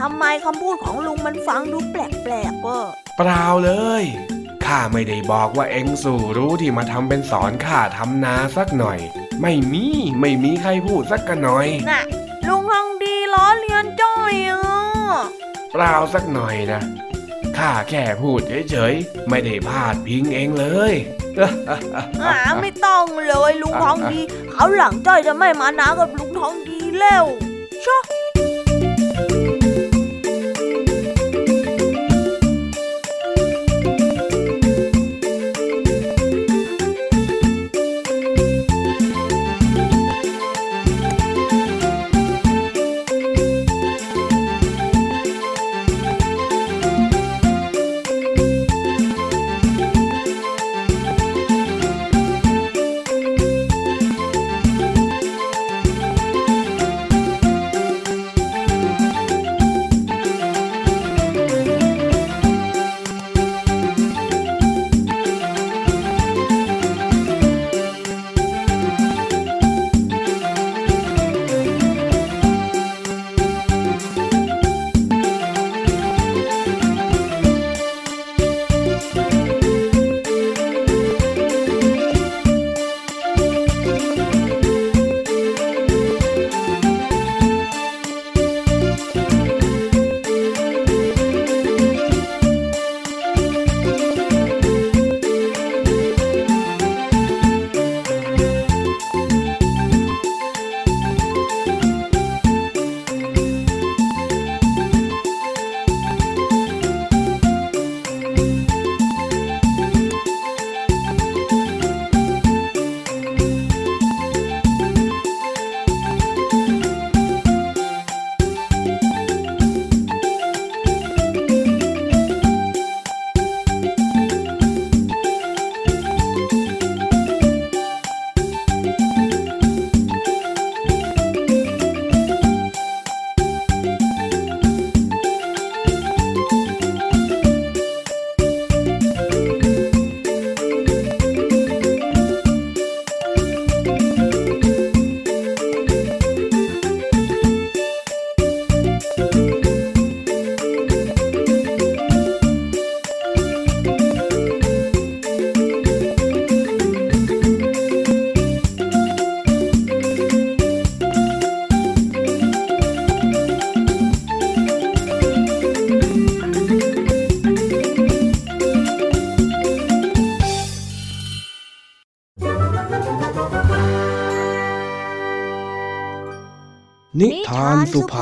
[0.01, 3.71] ทำไมคำพูดของลุงมันฟังดูแปลกๆเวะเปล่าเล
[4.03, 4.05] ย
[4.65, 8.99] ข้าไม่ได้บอกว่าเอ็งสู่รู้ที่มาทำเป็นสอนข้าทำนาสักหน่อย
[9.43, 9.87] ไม่มี
[10.21, 12.03] ไม่มีใครพูดสักกันหน่อยน่ะ
[12.47, 14.63] ลุงทองดีล้อเลียนจ้อยอะ
[15.73, 16.81] เปล่าสักหน่อยนะ
[17.59, 20.95] ข้าแค่พูดเฉยๆไม่ได้พาดพิงเองเลย
[22.23, 24.21] หาไม่ต้องเลยลุงทองดี
[24.53, 27.25] เขาวหลังจ้อยจะไม่มานากับลุงทองดีแล้ว
[27.85, 28.22] ช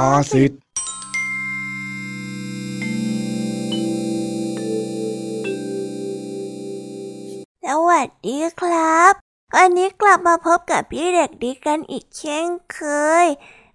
[0.07, 0.53] าสุภาษิต
[7.65, 9.13] สวัสดีครับ
[9.57, 12.81] วันนี้กลับมาพบกับพี่เด็กดีกันอีกเช่นเค
[13.25, 13.27] ย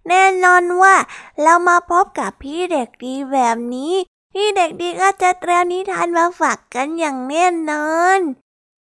[0.08, 0.96] แน่นอนว่า
[1.42, 3.94] เรามาพบกับพี่เด็กดีแบบนี้
[4.34, 8.20] พี่เด็กดีก็จะเตรียมนิทานมาฝากกันอย่างแน่นอน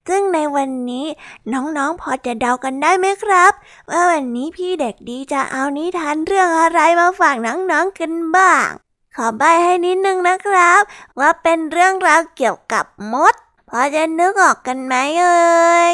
[0.08, 1.06] ซึ่งในวันนี้
[1.52, 3.52] น้องๆพอจะเดากันได้ไหมครับ
[3.90, 8.68] ว่าวันนี้พี่เด็กดีจะเอานิทานเรื่องอะไรมาฝากน้องๆกันบ้าง
[9.14, 10.82] ขอใบให้นิดนึงนะครับ
[11.18, 13.34] ว่าเป็นเรื่องราวเกี่ยวกับมด
[13.68, 15.92] พอจะนึกออกกันไหมเอ่ย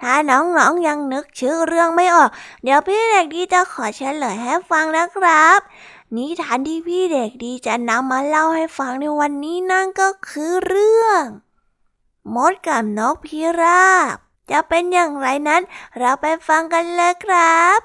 [0.00, 2.30] ถ้าน้องๆยังนึกชื่อเรื่องไม่ออก
[2.62, 5.60] เดี๋ยวพี่เด็กดีจะขอเฉลยให้ฟังนะครับ
[6.16, 11.22] นิทานที่พี่เด็กดีจะนำมาเล่าให้ฟังในวันนี้นั่นก็คือเรื่อง
[12.34, 14.16] มดกับนกพิราบ
[14.50, 15.62] จะเป็นอย่างไรนั้น
[15.98, 17.80] เราไปฟังกันเลยครับ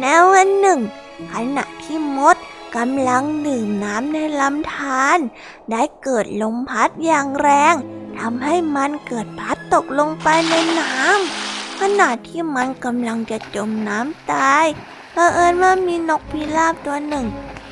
[0.00, 0.80] ในวันหนึ่ง
[1.32, 2.36] ขณะที่มด
[2.76, 5.18] กำลังดื่มน้ำในลำธาร
[5.70, 7.74] ได้เกิดลมพัดอย่างแรง
[8.20, 14.64] ทำให้มันเกิดพลัดตกลงไปในน้ำขณะที่มันกำลังจะจมน้ำตาย
[15.12, 17.26] เผอิญว่ามีนกพิราบตัวหนึ่ง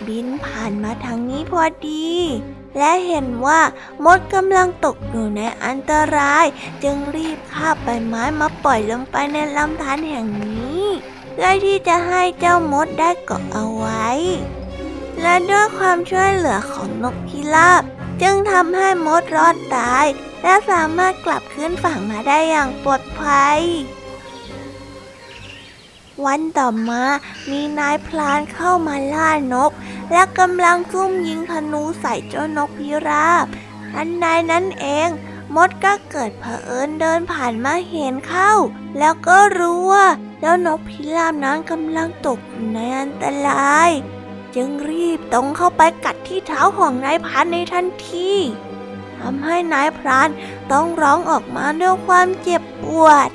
[0.07, 2.11] บินผ่านมาทางนี้พอดี
[2.79, 3.61] และเห็นว่า
[4.05, 6.45] มดกำลังตกอยู่ในอันตราย
[6.83, 10.83] จึงรีบคาบใบไม้มาปล่อยลงไปในลำธารแห่งนี้
[11.33, 14.07] เพื่อที่จะให้เจ้ามดได้เกาะเอาไว้
[15.21, 17.83] และด้วยความช่วยเหลือของนกพิราบ
[18.23, 20.07] จึงทำให้มดรอดตาย
[20.43, 23.61] และสามารถกลับขึ้นฝั่งมาได้อย่างปลอดภัย
[26.25, 27.03] วันต่อมา
[27.51, 29.71] มีนายพลานเข้ามาล่านก
[30.13, 33.47] และกำลังซุ่มยิงธนูใส่เจ้านกพิราบ
[33.93, 35.09] ทันใดนั้นเอง
[35.57, 38.53] มดก็เกิดเผอิญเดินผ่านมาเห็นเข้า
[38.99, 40.07] แล้วก็รู้ว่า
[40.39, 43.91] เจ้านกพิราบนั้นกำลังตกอยู่ในอันตราย
[44.55, 48.31] จึงรีบตรงเข้าไปกัดที่เท้าของนายพรานในทันที
[49.19, 50.29] ทำให้นายพราน
[50.73, 53.29] ต้องร้องออกมาด้วยความเจ็บปวด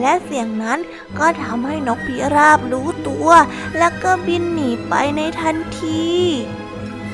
[0.00, 0.78] และเสียงนั้น
[1.18, 3.30] ก็ทำให้นกพิราบรู้ตัว
[3.78, 6.04] แล้วก็บินหนีไปในทันที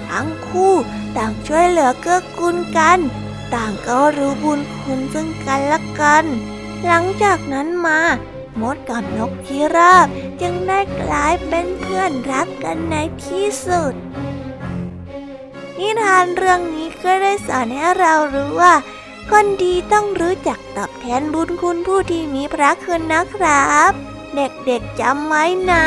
[0.08, 0.72] ทั้งคู่
[1.16, 2.98] ต่างช่วยเหลือเกื้อกูลกัน
[3.54, 6.24] ต่างก็รู้บุญคุณซึ่งกันและกัน
[6.86, 8.00] หลังจากนั้นมา
[8.62, 10.06] มดกับนกพิราบ
[10.40, 13.94] จึงได้กลายเป็นเพื่อนรักกันในที่สุด
[15.78, 18.74] นิทานเรื่องนี้ก็ได้สอนให้เรารู้ว่า
[19.30, 23.90] คนดีต้องรู้จักตอบแทนบุญคุณผู้ที่มีพระคุณนะครับ
[24.34, 25.84] เด็กๆจำไว้นะ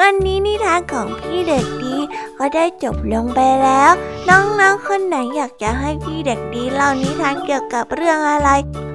[0.00, 1.96] วันนี้นิทานของพี่เด็กดี
[2.38, 3.92] ก็ได้จบลงไปแล้ว
[4.28, 8.48] น้องๆคนไหนอยากจะให้พี่เด็กดีเล่านิทานเกี่ยวกับเรื่องอะไร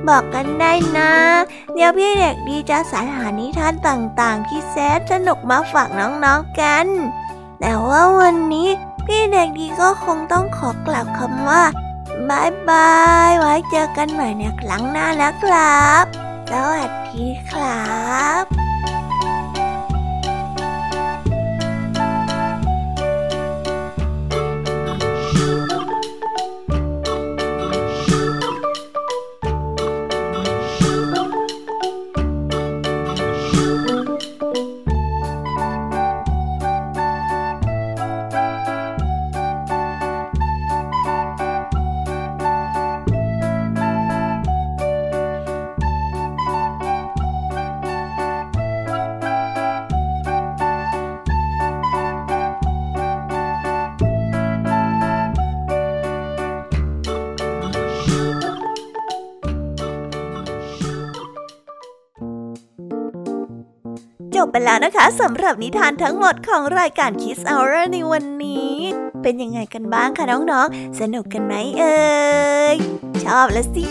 [0.07, 1.11] บอกกันได้นะ
[1.73, 6.87] เดี๋ยวพี่เด็กดีจะสรรหานิทานต่างๆ ที่แสนสนุกมาฝากน้องๆกัน
[7.59, 8.69] แต่ว่าวันนี้
[9.05, 11.63] พี่เด็กดีก็คงต้องขอกล่าวคำว่า
[12.29, 12.91] บายบา
[13.29, 16.03] ยไว้เจอกันใหม่ในครั้งหน้านะครับ
[16.51, 17.87] สวัสดีครั
[18.43, 18.68] บจบ
[64.51, 68.75] ไปแล้วนะคะสำหรับนิทานทั้งหมดของรายการ Kiss Hour ในวันนี้
[69.21, 71.99] เป็นยังไงกันบ้างคะน้องๆ สนุกกันไหมเอ่
[72.73, 72.75] ย
[73.23, 73.85] ชอบละสิ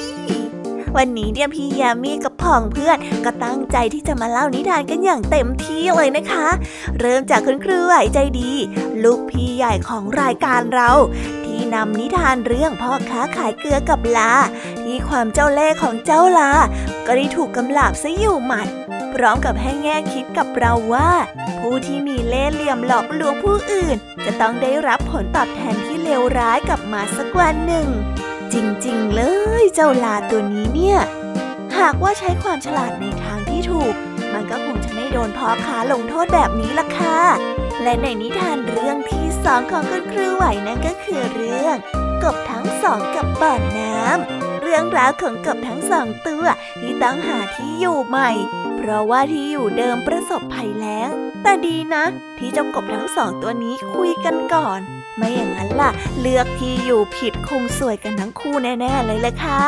[0.96, 6.46] วันนี้เนี่ยพี่ยามีกับพ่องเพื่อน ก็ตั้งใจที่จะมาเล่านิทานกันอย่างเต็มที่เลยนะคะ
[7.00, 8.52] เริ่มจากคุณครูไหวใจดี
[9.02, 10.90] ลูกพี่ใหญ่ของรายการเรา
[11.44, 14.32] ที่นำนิทานเรื่องพ่อค้าขายเกลือกับลา
[14.82, 16.50] ที่ความเจ้าเล่ห์ของเจ้าลา
[17.06, 18.68] ก็ได้ถูกกำลาบซะอยู่หมัด
[19.14, 21.10] พร้อมกับให้แง่คิดกับเราว่า
[21.60, 27.88] ผู้ที่มีเล่ห์เหลี่ยมหลอกลวงผู้อื่น จะต้องได้รับผลตอบแทนที่เลวร้ายกลับมาสักวันหนึ่ง
[28.52, 28.54] จ
[28.86, 29.22] ริงๆ เล
[29.62, 30.98] ยเจ้าลาตัวนี้เนี่ย
[31.78, 33.94] หากว่าใช้ความฉลาดในทางที่ถูก
[34.32, 37.18] มันก็คงจะไม่โดนพ่อค้าลงโทษแบบนี้ล่ะค่ะ
[37.82, 41.76] และในนิทานเรื่องที่สองของคุณครูไหวนั่นก็คือเรื่อง
[42.22, 46.44] กบทั้งสองกับบ่อน้ำเรื่องราวของกบทั้งสองตัว
[46.80, 48.30] ที่ต้องหาที่อยู่ใหม่
[48.88, 51.10] ราะว่าที่อยู่เดิมประสบภัยแล้ง
[51.42, 52.04] แต่ดีนะ
[52.38, 54.80] ที่เจ้ากบทั้งสองตัวนี้คุยกันก่อน
[55.16, 59.64] ไม่อย่างนั้นล่ะ เลือกที่อยู่ผิดคงสวยกันทั้งคู่แน่ ๆ เลยแหละค่ะ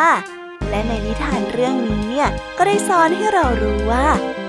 [0.71, 4.07] และในนิทานเรื่องนี้เนี่ยก็ได้สอนให้เรารู้ว่า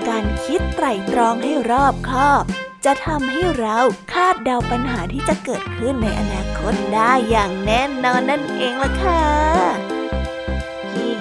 [0.08, 2.44] การคิดไตร่ตรองให้รอบคอบ
[2.84, 3.78] จะทำให้เรา
[4.12, 9.91] คาดเดาปัญหาที่จะเกิดขึ้นในอนาคตได้อย่างแน่นอนนั่นเองล่ะค่ะ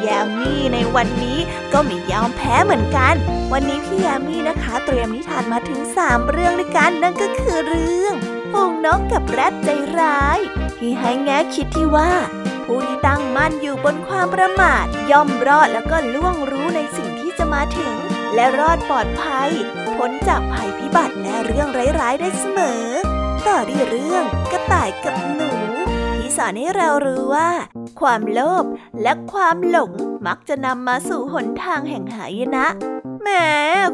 [0.08, 1.40] ยามีในวันนี้
[1.74, 3.16] ก็ไม่ยอมแพ้เหมือนกัน
[3.52, 8.14] วันนี้พี่ยามีนะคะ เตรียมนิทานมาถึง 3 เรื่องด้วยกัน นั่นก็คือเรื่อง
[8.52, 10.40] ฝูงนกกับแรดใจร้าย
[10.78, 12.12] ที่ให้แง่คิดที่ว่า
[12.66, 17.94] ผู้ที่ตั้งมั่นอยู่บนความประมาท ย่อมรอดแล้วก็ล่วงรู้ในสิ่งที่จะมาถึง
[18.36, 19.50] และรอดปลอดภัย
[19.96, 21.68] พ้นจากภัยพิบัติและเรื่อง
[22.02, 22.84] ร้ายๆได้เสมอ
[23.48, 25.52] ต่อด้วยเรื่องกระต่ายกับหนู
[26.38, 27.50] สอนให้เรารู้ว่า
[28.02, 28.66] ความโลภ
[29.02, 29.92] และความหลง
[30.28, 32.68] มักจะนำมาสู่หนทางแห่งหายนะ
[33.22, 33.30] แหม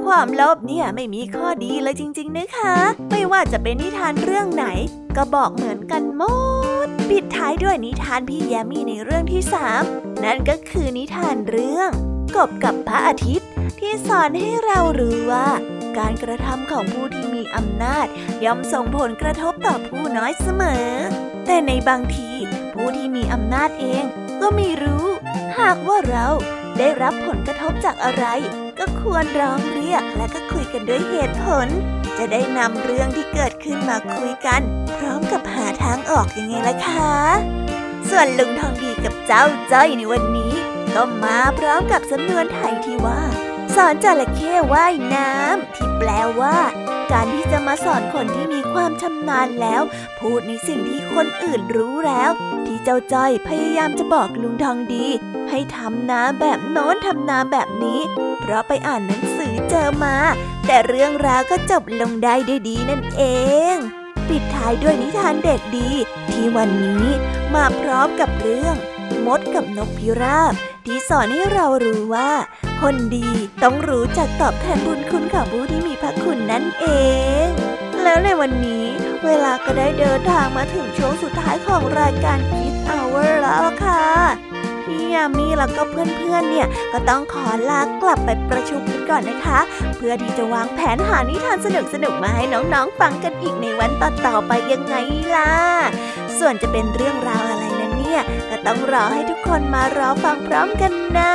[0.06, 2.76] ความโลภเนี่ยไม่มีข้อดีเลยจริง ๆนะคะ
[3.10, 4.66] ไม่ว่าจะเป็นนิทานเรื่องไหน
[5.18, 6.24] ก็บอกเหมือนกันหม
[6.86, 9.84] ด ปิดท้ายด้วยนิทานพี่แยมมี่ในเรื่องที่สาม
[10.24, 11.90] นั่นก็คือนิทานเรื่อง
[12.36, 13.48] กบกับพระอาทิตย์
[13.80, 15.48] ที่สอนให้เรารู้ว่า
[15.98, 18.08] การกระทำของผู้ที่มีอำนาจ
[18.46, 20.88] ย่อมส่งผลกระทบต่อผู้น้อยเสมอ
[21.46, 22.32] แต่ในบางที
[22.74, 24.04] ผู้ที่มีอำนาจเอง
[24.42, 25.06] ก็ไม่รู้
[25.60, 26.28] หากว่าเรา
[26.80, 28.26] ได้รับผลกระทบจากอะไร
[28.80, 31.68] ก็ควรร้องเรียกและก็คุยกันด้วยเหตุผล
[32.18, 34.62] จะได้นำเรื่องที่เกิดขึ้นมาคุยกัน
[34.98, 37.14] พร้อมกับหาทางออกยังไงล่ะคะ
[38.10, 40.54] ส่วนลุงทองดีกับเจ้าจ้อยในวันนี้
[40.96, 43.22] ก็มาพร้อมกับสำนวนไทยที่ว่า
[43.78, 46.10] สอนจระเข้ว่ายน้ำที่แปล
[46.40, 46.58] ว่า
[47.12, 49.82] การที่จะมาสอนคนที่มีความชำนาญแล้ว
[50.20, 52.32] พูดในสิ่งที่คนอื่นรู้แล้ว
[52.66, 55.06] ที่เจ้าจ้อยพยายามจะบอกลุงทองดี
[55.50, 58.00] ให้ทำนาแบบโน้นทำนาแบบนี้
[58.40, 60.16] เพราะไปอ่านหนังสือเจอมา
[60.66, 63.24] แต่เรื่องราวก็จบลงได้ด้วยดีนั่นเอ
[63.74, 63.76] ง
[64.30, 65.90] ปิดท้ายด้วยนิทานเด็กดี
[66.32, 67.06] ที่วันนี้
[67.56, 68.76] มาพร้อมกับเรื่อง
[69.28, 70.54] มดกับนกพิราบ
[70.86, 72.32] ที่สอนให้เรารู้ว่า
[72.82, 73.30] คนดี
[73.64, 76.86] ต้องรู้จักตอบแทนบุญคุณของผู้ที่มีพระคุณนั่นเอ
[77.46, 77.48] ง
[78.04, 78.86] แล้วในวันนี้
[79.26, 84.06] เวลาก็ได้เดินทางมาถึงช่วงสุดท้ายของรายการ Kids Hour แล้วค่ะ
[84.86, 89.60] พี่ยามีแล้วก็เพื่อนๆ เนี่ยก็ต้องขอลากลับไปประชุมกันก่อนนะคะ
[89.98, 91.68] เพื่อที่จะวางแผนหานิทานส
[92.04, 94.96] นุกๆมาให้น้องๆ ฟังกันอีกในวันต่อๆไปยังไง
[95.36, 95.54] ล่ะ
[96.40, 97.57] ส่วนจะเป็นเรื่องราวอะไร
[98.08, 101.34] เนี่ยก็ต้องรอให้ทุกคนมารอฟังพร้อมกันนะ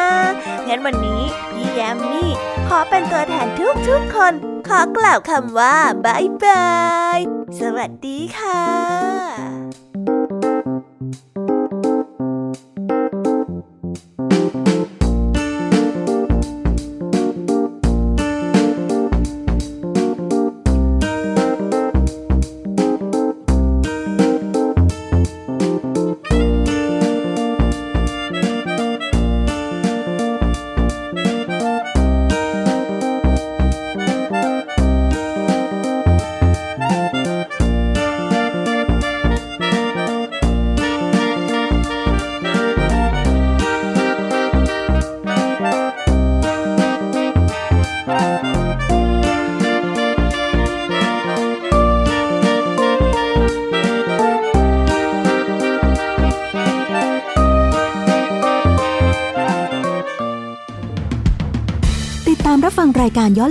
[0.68, 2.30] งั้นวันนี้พี่แยมมี่
[2.68, 3.48] ขอเป็นตัวแทน
[3.88, 4.34] ทุกๆคน
[4.68, 6.70] ขอกล่าวคำว่าบายบา
[7.16, 7.18] ย
[7.60, 9.51] สวัสดีค่ะ